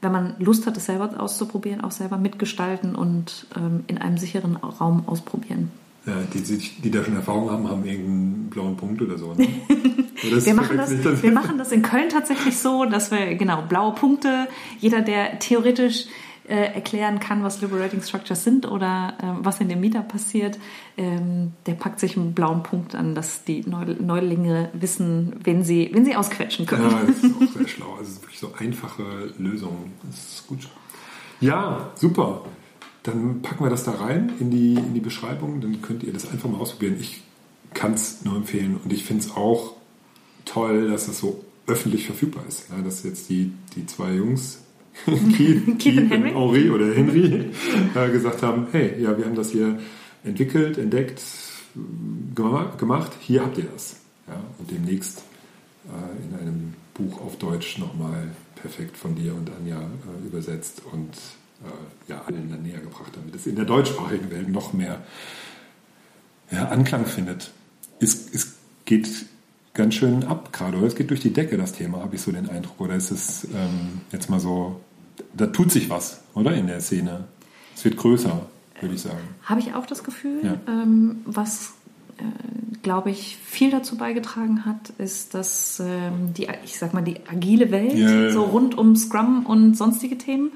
wenn 0.05 0.12
man 0.12 0.35
Lust 0.38 0.66
hat, 0.66 0.77
es 0.77 0.85
selber 0.85 1.18
auszuprobieren, 1.18 1.81
auch 1.81 1.90
selber 1.90 2.18
mitgestalten 2.18 2.94
und 2.94 3.46
ähm, 3.57 3.85
in 3.87 3.96
einem 3.96 4.18
sicheren 4.18 4.57
Raum 4.57 5.05
ausprobieren. 5.07 5.70
Ja, 6.07 6.12
die, 6.35 6.42
die 6.42 6.90
da 6.90 7.03
schon 7.03 7.16
Erfahrung 7.16 7.50
haben, 7.50 7.68
haben 7.68 7.85
irgendeinen 7.87 8.50
blauen 8.50 8.77
Punkt 8.77 9.00
oder 9.00 9.16
so. 9.16 9.33
Ne? 9.33 9.48
wir, 10.22 10.55
machen 10.55 10.77
das, 10.77 11.22
wir 11.22 11.33
machen 11.33 11.57
das 11.57 11.72
in 11.72 11.81
Köln 11.81 12.11
tatsächlich 12.11 12.59
so, 12.59 12.85
dass 12.85 13.11
wir, 13.11 13.35
genau, 13.37 13.62
blaue 13.62 13.94
Punkte, 13.94 14.46
jeder, 14.79 15.00
der 15.00 15.38
theoretisch 15.38 16.05
äh, 16.46 16.74
erklären 16.74 17.20
kann, 17.20 17.42
was 17.42 17.61
Liberating 17.62 18.02
Structures 18.02 18.44
sind 18.44 18.70
oder 18.70 19.14
äh, 19.18 19.44
was 19.44 19.61
in 19.61 19.68
dem 19.68 19.80
Mieter 19.80 20.02
passiert, 20.02 20.59
ähm, 20.96 21.52
der 21.66 21.74
packt 21.74 22.00
sich 22.00 22.16
einen 22.16 22.35
blauen 22.35 22.62
Punkt 22.62 22.94
an, 22.94 23.14
dass 23.14 23.44
die 23.44 23.64
Neulinge 23.66 24.68
wissen, 24.74 25.37
wen 25.42 25.64
sie, 25.64 25.90
wen 25.92 26.04
sie 26.04 26.16
ausquetschen 26.16 26.66
können. 26.66 26.90
Ja, 26.90 27.02
das 27.07 27.24
ist 27.24 27.35
auch 27.35 27.52
sehr 27.59 27.68
schlau. 27.68 27.94
Also 27.98 28.20
wirklich 28.22 28.38
so 28.38 28.52
einfache 28.59 29.33
Lösungen. 29.38 29.92
Das 30.02 30.18
ist 30.18 30.46
gut. 30.46 30.68
Ja, 31.40 31.90
super. 31.94 32.42
Dann 33.04 33.42
packen 33.42 33.64
wir 33.64 33.70
das 33.70 33.85
da 33.85 33.92
rein 33.92 34.33
in 34.38 34.50
die, 34.50 34.74
in 34.74 34.94
die 34.94 35.00
Beschreibung. 35.00 35.61
Dann 35.61 35.83
könnt 35.83 36.02
ihr 36.02 36.12
das 36.12 36.30
einfach 36.30 36.48
mal 36.48 36.59
ausprobieren. 36.59 36.96
Ich 37.00 37.22
kann 37.74 37.94
es 37.94 38.24
nur 38.24 38.37
empfehlen. 38.37 38.78
Und 38.83 38.92
ich 38.92 39.04
finde 39.04 39.24
es 39.24 39.35
auch 39.35 39.74
toll, 40.44 40.90
dass 40.90 41.07
das 41.07 41.18
so 41.18 41.44
öffentlich 41.66 42.07
verfügbar 42.07 42.44
ist. 42.46 42.70
Ja, 42.70 42.83
dass 42.83 43.02
jetzt 43.02 43.28
die, 43.28 43.52
die 43.76 43.87
zwei 43.87 44.12
Jungs 44.12 44.63
Keith, 45.37 45.78
Keith 45.78 45.98
und 45.98 46.11
Henry, 46.11 46.30
Henry 46.30 46.70
oder 46.70 46.94
Henry 46.94 47.50
äh, 47.94 48.11
gesagt 48.11 48.42
haben, 48.42 48.68
hey, 48.72 49.00
ja, 49.00 49.16
wir 49.16 49.24
haben 49.24 49.35
das 49.35 49.50
hier 49.50 49.78
entwickelt, 50.24 50.78
entdeckt, 50.78 51.20
gemacht, 52.78 53.12
hier 53.20 53.42
habt 53.42 53.59
ihr 53.59 53.64
das. 53.64 53.96
Ja, 54.26 54.40
und 54.59 54.70
demnächst 54.70 55.22
äh, 55.87 56.24
in 56.24 56.40
einem 56.40 56.74
Buch 56.94 57.20
auf 57.20 57.37
Deutsch 57.37 57.78
nochmal 57.78 58.30
perfekt 58.54 58.96
von 58.96 59.14
dir 59.14 59.35
und 59.35 59.50
Anja 59.50 59.80
äh, 59.80 60.26
übersetzt 60.26 60.83
und 60.90 61.14
äh, 61.62 62.11
ja, 62.11 62.22
allen 62.22 62.48
dann 62.48 62.62
näher 62.62 62.80
gebracht, 62.80 63.12
damit 63.14 63.35
es 63.35 63.46
in 63.46 63.57
der 63.57 63.64
deutschsprachigen 63.64 64.30
Welt 64.30 64.48
noch 64.48 64.72
mehr 64.72 65.02
ja, 66.50 66.68
Anklang 66.68 67.07
findet. 67.07 67.52
Es, 68.00 68.33
es 68.33 68.54
geht 68.85 69.09
ganz 69.74 69.94
schön 69.94 70.24
ab 70.24 70.52
gerade, 70.52 70.78
oder? 70.78 70.87
Es 70.87 70.94
geht 70.94 71.10
durch 71.10 71.20
die 71.20 71.32
Decke, 71.32 71.56
das 71.56 71.72
Thema, 71.72 72.00
habe 72.00 72.14
ich 72.16 72.22
so 72.22 72.32
den 72.32 72.48
Eindruck. 72.48 72.80
Oder 72.80 72.94
ist 72.94 73.10
es 73.10 73.44
ähm, 73.44 74.00
jetzt 74.12 74.30
mal 74.30 74.40
so, 74.40 74.80
da 75.34 75.46
tut 75.46 75.70
sich 75.70 75.90
was, 75.90 76.22
oder, 76.34 76.54
in 76.54 76.66
der 76.66 76.80
Szene? 76.80 77.24
Es 77.74 77.84
wird 77.84 77.96
größer, 77.96 78.46
würde 78.80 78.94
ich 78.94 79.02
sagen. 79.02 79.18
Habe 79.42 79.60
ich 79.60 79.74
auch 79.74 79.87
das 79.87 80.04
Gefühl. 80.04 80.40
Ja. 80.42 80.56
Ähm, 80.68 81.22
was, 81.24 81.74
äh, 82.18 82.22
glaube 82.82 83.10
ich, 83.10 83.37
viel 83.44 83.70
dazu 83.70 83.96
beigetragen 83.96 84.64
hat, 84.64 84.90
ist, 84.98 85.34
dass 85.34 85.80
ähm, 85.80 86.32
die, 86.37 86.48
ich 86.64 86.78
sag 86.78 86.94
mal, 86.94 87.02
die 87.02 87.16
agile 87.28 87.70
Welt, 87.70 87.94
ja, 87.94 88.30
so 88.30 88.44
rund 88.44 88.78
um 88.78 88.94
Scrum 88.94 89.44
und 89.44 89.76
sonstige 89.76 90.16
Themen, 90.16 90.52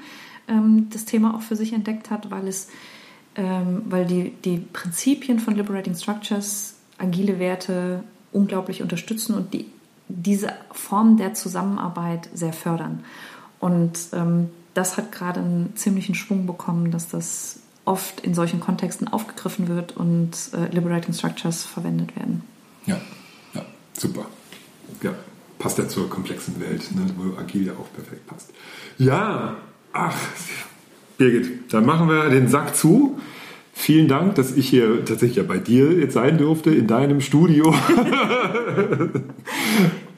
ähm, 0.47 0.87
das 0.91 1.05
Thema 1.05 1.35
auch 1.35 1.41
für 1.41 1.57
sich 1.57 1.73
entdeckt 1.73 2.09
hat, 2.09 2.31
weil 2.31 2.47
es 2.47 2.69
ähm, 3.35 3.83
weil 3.85 4.05
die, 4.05 4.31
die 4.43 4.57
Prinzipien 4.57 5.39
von 5.39 5.55
Liberating 5.55 5.95
Structures 5.95 6.75
agile 6.97 7.39
Werte 7.39 8.03
unglaublich 8.31 8.81
unterstützen 8.81 9.35
und 9.35 9.53
die, 9.53 9.65
diese 10.07 10.49
Form 10.71 11.17
der 11.17 11.33
Zusammenarbeit 11.33 12.29
sehr 12.33 12.53
fördern. 12.53 13.03
Und 13.59 13.99
ähm, 14.13 14.49
das 14.73 14.97
hat 14.97 15.11
gerade 15.11 15.39
einen 15.39 15.75
ziemlichen 15.75 16.15
Schwung 16.15 16.45
bekommen, 16.45 16.91
dass 16.91 17.09
das 17.09 17.59
oft 17.85 18.21
in 18.21 18.33
solchen 18.33 18.59
Kontexten 18.59 19.07
aufgegriffen 19.07 19.67
wird 19.67 19.97
und 19.97 20.31
äh, 20.53 20.73
Liberating 20.73 21.13
Structures 21.13 21.65
verwendet 21.65 22.15
werden. 22.15 22.43
Ja, 22.85 23.01
ja, 23.53 23.65
super. 23.93 24.25
Ja, 25.01 25.13
passt 25.57 25.77
ja 25.79 25.87
zur 25.87 26.09
komplexen 26.09 26.59
Welt, 26.59 26.95
ne, 26.95 27.07
wo 27.17 27.37
agil 27.37 27.67
ja 27.67 27.73
auch 27.73 27.91
perfekt 27.93 28.27
passt. 28.27 28.51
Ja, 28.97 29.57
ach, 29.91 30.15
Birgit, 31.17 31.73
dann 31.73 31.85
machen 31.85 32.07
wir 32.07 32.29
den 32.29 32.47
Sack 32.47 32.75
zu. 32.75 33.19
Vielen 33.79 34.09
Dank, 34.09 34.35
dass 34.35 34.51
ich 34.57 34.67
hier 34.67 35.05
tatsächlich 35.05 35.37
ja 35.37 35.43
bei 35.43 35.57
dir 35.57 35.93
jetzt 35.93 36.13
sein 36.13 36.37
durfte, 36.37 36.69
in 36.69 36.85
deinem 36.85 37.21
Studio. 37.21 37.73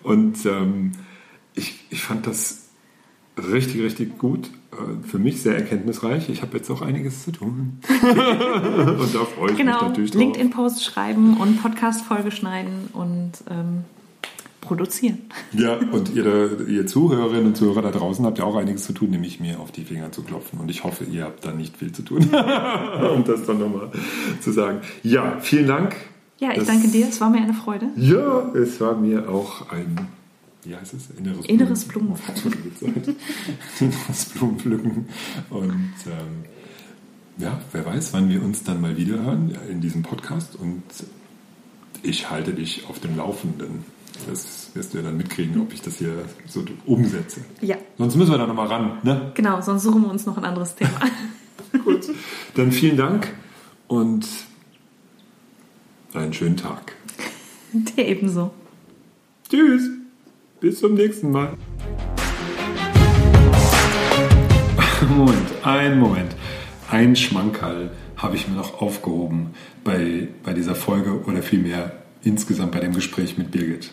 Und 0.03 0.43
ähm, 0.47 0.93
ich, 1.53 1.79
ich 1.91 2.01
fand 2.01 2.25
das 2.25 2.69
richtig, 3.37 3.83
richtig 3.83 4.17
gut. 4.17 4.49
Äh, 4.71 5.07
Für 5.07 5.19
mich 5.19 5.43
sehr 5.43 5.55
erkenntnisreich. 5.55 6.27
Ich 6.29 6.41
habe 6.41 6.57
jetzt 6.57 6.71
auch 6.71 6.81
einiges 6.81 7.23
zu 7.23 7.31
tun. 7.33 7.77
und 7.87 9.13
da 9.13 9.25
freue 9.25 9.51
ich 9.51 9.51
mich 9.51 9.57
Genau, 9.57 9.83
natürlich 9.83 10.09
drauf. 10.09 10.21
LinkedIn-Posts 10.21 10.83
schreiben 10.83 11.37
und 11.37 11.61
Podcast-Folge 11.61 12.31
schneiden 12.31 12.89
und 12.93 13.31
ähm, 13.47 13.83
produzieren. 14.61 15.17
Ja, 15.53 15.75
und 15.91 16.13
ihr, 16.15 16.67
ihr 16.67 16.85
Zuhörerinnen 16.87 17.47
und 17.47 17.57
Zuhörer 17.57 17.81
da 17.81 17.91
draußen 17.91 18.25
habt 18.25 18.37
ja 18.37 18.45
auch 18.45 18.55
einiges 18.55 18.83
zu 18.83 18.93
tun, 18.93 19.09
nämlich 19.09 19.39
mir 19.39 19.59
auf 19.59 19.71
die 19.71 19.83
Finger 19.83 20.11
zu 20.11 20.21
klopfen. 20.23 20.59
Und 20.59 20.69
ich 20.69 20.83
hoffe, 20.83 21.03
ihr 21.03 21.23
habt 21.25 21.43
da 21.45 21.51
nicht 21.51 21.77
viel 21.77 21.91
zu 21.91 22.03
tun. 22.03 22.19
um 23.13 23.23
das 23.25 23.45
dann 23.45 23.59
nochmal 23.59 23.89
zu 24.41 24.51
sagen. 24.51 24.81
Ja, 25.03 25.39
vielen 25.39 25.67
Dank. 25.67 25.95
Ja, 26.39 26.51
ich 26.51 26.59
Das- 26.59 26.67
danke 26.67 26.87
dir. 26.87 27.07
Es 27.07 27.19
war 27.19 27.29
mir 27.29 27.41
eine 27.41 27.53
Freude. 27.53 27.87
Ja, 27.95 28.51
es 28.55 28.79
war 28.79 28.95
mir 28.95 29.29
auch 29.29 29.69
ein, 29.71 30.07
wie 30.63 30.75
heißt 30.75 30.93
es? 30.93 31.09
Inneres, 31.17 31.45
Inneres 31.47 31.85
Blumen- 31.85 32.13
Blumenpflücken. 32.15 32.71
Inneres 33.79 34.25
Blumenpflücken. 34.25 35.05
Und 35.49 35.93
ähm, 36.07 36.45
ja, 37.37 37.59
wer 37.71 37.85
weiß, 37.85 38.13
wann 38.13 38.29
wir 38.29 38.43
uns 38.43 38.63
dann 38.63 38.81
mal 38.81 38.95
wieder 38.97 39.19
hören 39.23 39.55
in 39.69 39.81
diesem 39.81 40.03
Podcast. 40.03 40.55
Und 40.55 40.83
ich 42.03 42.29
halte 42.29 42.53
dich 42.53 42.85
auf 42.89 42.99
dem 42.99 43.17
Laufenden. 43.17 43.83
Das 44.27 44.71
wirst 44.73 44.93
du 44.93 44.97
ja 44.99 45.03
dann 45.03 45.17
mitkriegen, 45.17 45.59
ob 45.61 45.73
ich 45.73 45.81
das 45.81 45.97
hier 45.97 46.25
so 46.47 46.63
umsetze. 46.85 47.41
Ja, 47.61 47.77
Sonst 47.97 48.15
müssen 48.15 48.31
wir 48.31 48.37
da 48.37 48.47
nochmal 48.47 48.67
ran. 48.67 48.97
Ne? 49.03 49.31
genau, 49.35 49.61
sonst 49.61 49.83
suchen 49.83 50.03
wir 50.03 50.09
uns 50.09 50.25
noch 50.25 50.37
ein 50.37 50.43
anderes 50.43 50.75
Thema. 50.75 50.99
Gut. 51.83 52.05
Dann 52.55 52.71
vielen 52.71 52.97
Dank 52.97 53.27
und 53.87 54.27
einen 56.13 56.33
schönen 56.33 56.57
Tag. 56.57 56.93
Dir 57.73 58.07
ebenso. 58.07 58.51
Tschüss. 59.49 59.89
Bis 60.59 60.79
zum 60.79 60.93
nächsten 60.95 61.31
Mal. 61.31 61.57
Moment, 65.09 65.47
ein 65.63 65.99
Moment. 65.99 66.35
Ein 66.89 67.15
Schmankerl 67.15 67.91
habe 68.17 68.35
ich 68.35 68.47
mir 68.47 68.55
noch 68.55 68.81
aufgehoben 68.81 69.51
bei, 69.83 70.27
bei 70.43 70.53
dieser 70.53 70.75
Folge 70.75 71.23
oder 71.25 71.41
vielmehr 71.41 72.00
insgesamt 72.23 72.71
bei 72.71 72.79
dem 72.79 72.93
Gespräch 72.93 73.37
mit 73.37 73.51
Birgit. 73.51 73.91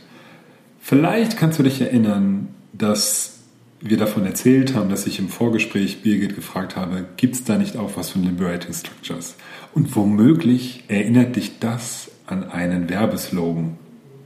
Vielleicht 0.80 1.36
kannst 1.36 1.58
du 1.58 1.62
dich 1.62 1.80
erinnern, 1.80 2.48
dass 2.72 3.38
wir 3.80 3.96
davon 3.96 4.26
erzählt 4.26 4.74
haben, 4.74 4.88
dass 4.88 5.06
ich 5.06 5.18
im 5.18 5.28
Vorgespräch 5.28 6.02
Birgit 6.02 6.34
gefragt 6.34 6.76
habe, 6.76 7.06
gibt 7.16 7.34
es 7.36 7.44
da 7.44 7.58
nicht 7.58 7.76
auch 7.76 7.96
was 7.96 8.10
von 8.10 8.24
Liberating 8.24 8.72
Structures? 8.72 9.36
Und 9.74 9.94
womöglich 9.94 10.84
erinnert 10.88 11.36
dich 11.36 11.58
das 11.60 12.10
an 12.26 12.50
einen 12.50 12.88
Werbeslogan, 12.88 13.76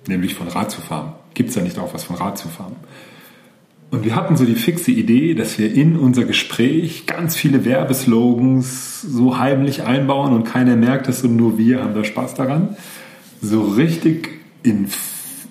nämlich 0.09 0.35
von 0.35 0.49
Ratiofarm. 0.49 1.15
Gibt 1.35 1.51
es 1.51 1.55
da 1.55 1.61
nicht 1.63 1.79
auch 1.79 1.93
was 1.93 2.05
von 2.05 2.17
Ratiofarm? 2.17 2.77
Und 3.91 4.07
wir 4.07 4.17
hatten 4.17 4.37
so 4.37 4.47
die 4.47 4.55
fixe 4.55 4.91
Idee, 4.91 5.35
dass 5.35 5.59
wir 5.59 5.71
in 5.71 5.99
unser 5.99 6.25
Gespräch 6.25 7.05
ganz 7.05 7.37
viele 7.37 7.67
Werbeslogans 7.67 9.03
so 9.03 9.39
heimlich 9.39 9.83
einbauen 9.83 10.33
und 10.33 10.45
keiner 10.45 10.77
merkt 10.77 11.09
es 11.11 11.23
und 11.23 11.37
nur 11.37 11.59
wir 11.59 11.83
haben 11.83 11.93
da 11.93 12.03
Spaß 12.03 12.33
daran. 12.35 12.77
So 13.45 13.63
richtig 13.63 14.29
in, 14.63 14.87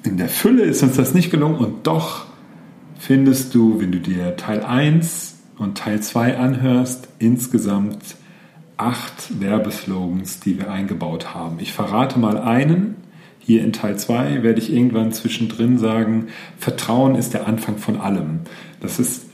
in 0.04 0.16
der 0.16 0.30
Fülle 0.30 0.64
ist 0.64 0.82
uns 0.82 0.96
das 0.96 1.14
nicht 1.14 1.30
gelungen 1.30 1.58
und 1.58 1.88
doch 1.88 2.26
findest 2.98 3.54
du, 3.54 3.82
wenn 3.82 3.92
du 3.92 4.00
dir 4.00 4.38
Teil 4.38 4.64
1 4.64 5.40
und 5.58 5.78
Teil 5.78 6.02
2 6.02 6.38
anhörst, 6.38 7.10
insgesamt 7.20 8.16
acht 8.78 9.42
Werbeslogans, 9.42 10.40
die 10.40 10.58
wir 10.58 10.72
eingebaut 10.72 11.36
haben. 11.36 11.60
Ich 11.60 11.74
verrate 11.74 12.18
mal 12.18 12.38
einen. 12.38 12.96
Hier 13.40 13.62
in 13.62 13.74
Teil 13.74 14.00
2 14.00 14.42
werde 14.42 14.62
ich 14.62 14.72
irgendwann 14.72 15.12
zwischendrin 15.12 15.78
sagen, 15.78 16.28
Vertrauen 16.58 17.16
ist 17.16 17.34
der 17.34 17.46
Anfang 17.46 17.78
von 17.78 18.00
allem. 18.00 18.40
Das 18.80 19.00
ist 19.00 19.26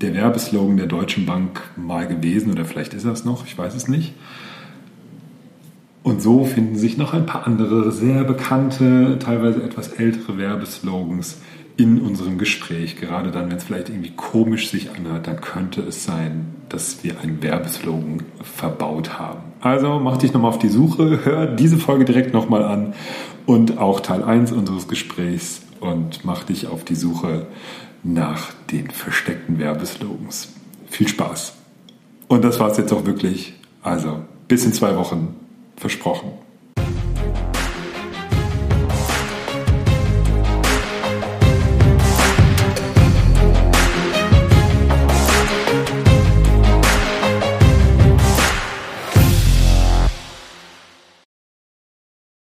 der 0.00 0.14
Werbeslogan 0.14 0.78
der 0.78 0.86
Deutschen 0.86 1.26
Bank 1.26 1.60
mal 1.76 2.08
gewesen 2.08 2.52
oder 2.52 2.64
vielleicht 2.64 2.94
ist 2.94 3.04
das 3.04 3.26
noch, 3.26 3.44
ich 3.44 3.58
weiß 3.58 3.74
es 3.74 3.86
nicht. 3.86 4.14
Und 6.02 6.20
so 6.20 6.44
finden 6.44 6.76
sich 6.76 6.96
noch 6.96 7.14
ein 7.14 7.26
paar 7.26 7.46
andere 7.46 7.92
sehr 7.92 8.24
bekannte, 8.24 9.18
teilweise 9.20 9.62
etwas 9.62 9.88
ältere 9.88 10.36
Werbeslogans 10.36 11.38
in 11.76 12.00
unserem 12.00 12.38
Gespräch. 12.38 12.96
Gerade 12.96 13.30
dann, 13.30 13.50
wenn 13.50 13.56
es 13.56 13.64
vielleicht 13.64 13.88
irgendwie 13.88 14.10
komisch 14.10 14.70
sich 14.70 14.90
anhört, 14.90 15.26
dann 15.26 15.40
könnte 15.40 15.80
es 15.82 16.04
sein, 16.04 16.46
dass 16.68 17.04
wir 17.04 17.20
einen 17.20 17.42
Werbeslogan 17.42 18.22
verbaut 18.42 19.18
haben. 19.18 19.40
Also 19.60 20.00
mach 20.00 20.16
dich 20.16 20.32
nochmal 20.32 20.50
auf 20.50 20.58
die 20.58 20.68
Suche, 20.68 21.20
hör 21.24 21.46
diese 21.46 21.78
Folge 21.78 22.04
direkt 22.04 22.34
nochmal 22.34 22.64
an 22.64 22.94
und 23.46 23.78
auch 23.78 24.00
Teil 24.00 24.24
1 24.24 24.50
unseres 24.52 24.88
Gesprächs 24.88 25.62
und 25.80 26.24
mach 26.24 26.44
dich 26.44 26.66
auf 26.66 26.84
die 26.84 26.96
Suche 26.96 27.46
nach 28.02 28.52
den 28.72 28.90
versteckten 28.90 29.58
Werbeslogans. 29.58 30.52
Viel 30.88 31.08
Spaß. 31.08 31.54
Und 32.26 32.44
das 32.44 32.58
war 32.58 32.70
es 32.70 32.76
jetzt 32.76 32.92
auch 32.92 33.06
wirklich. 33.06 33.54
Also 33.82 34.22
bis 34.48 34.64
in 34.64 34.72
zwei 34.72 34.96
Wochen 34.96 35.34
versprochen. 35.82 36.32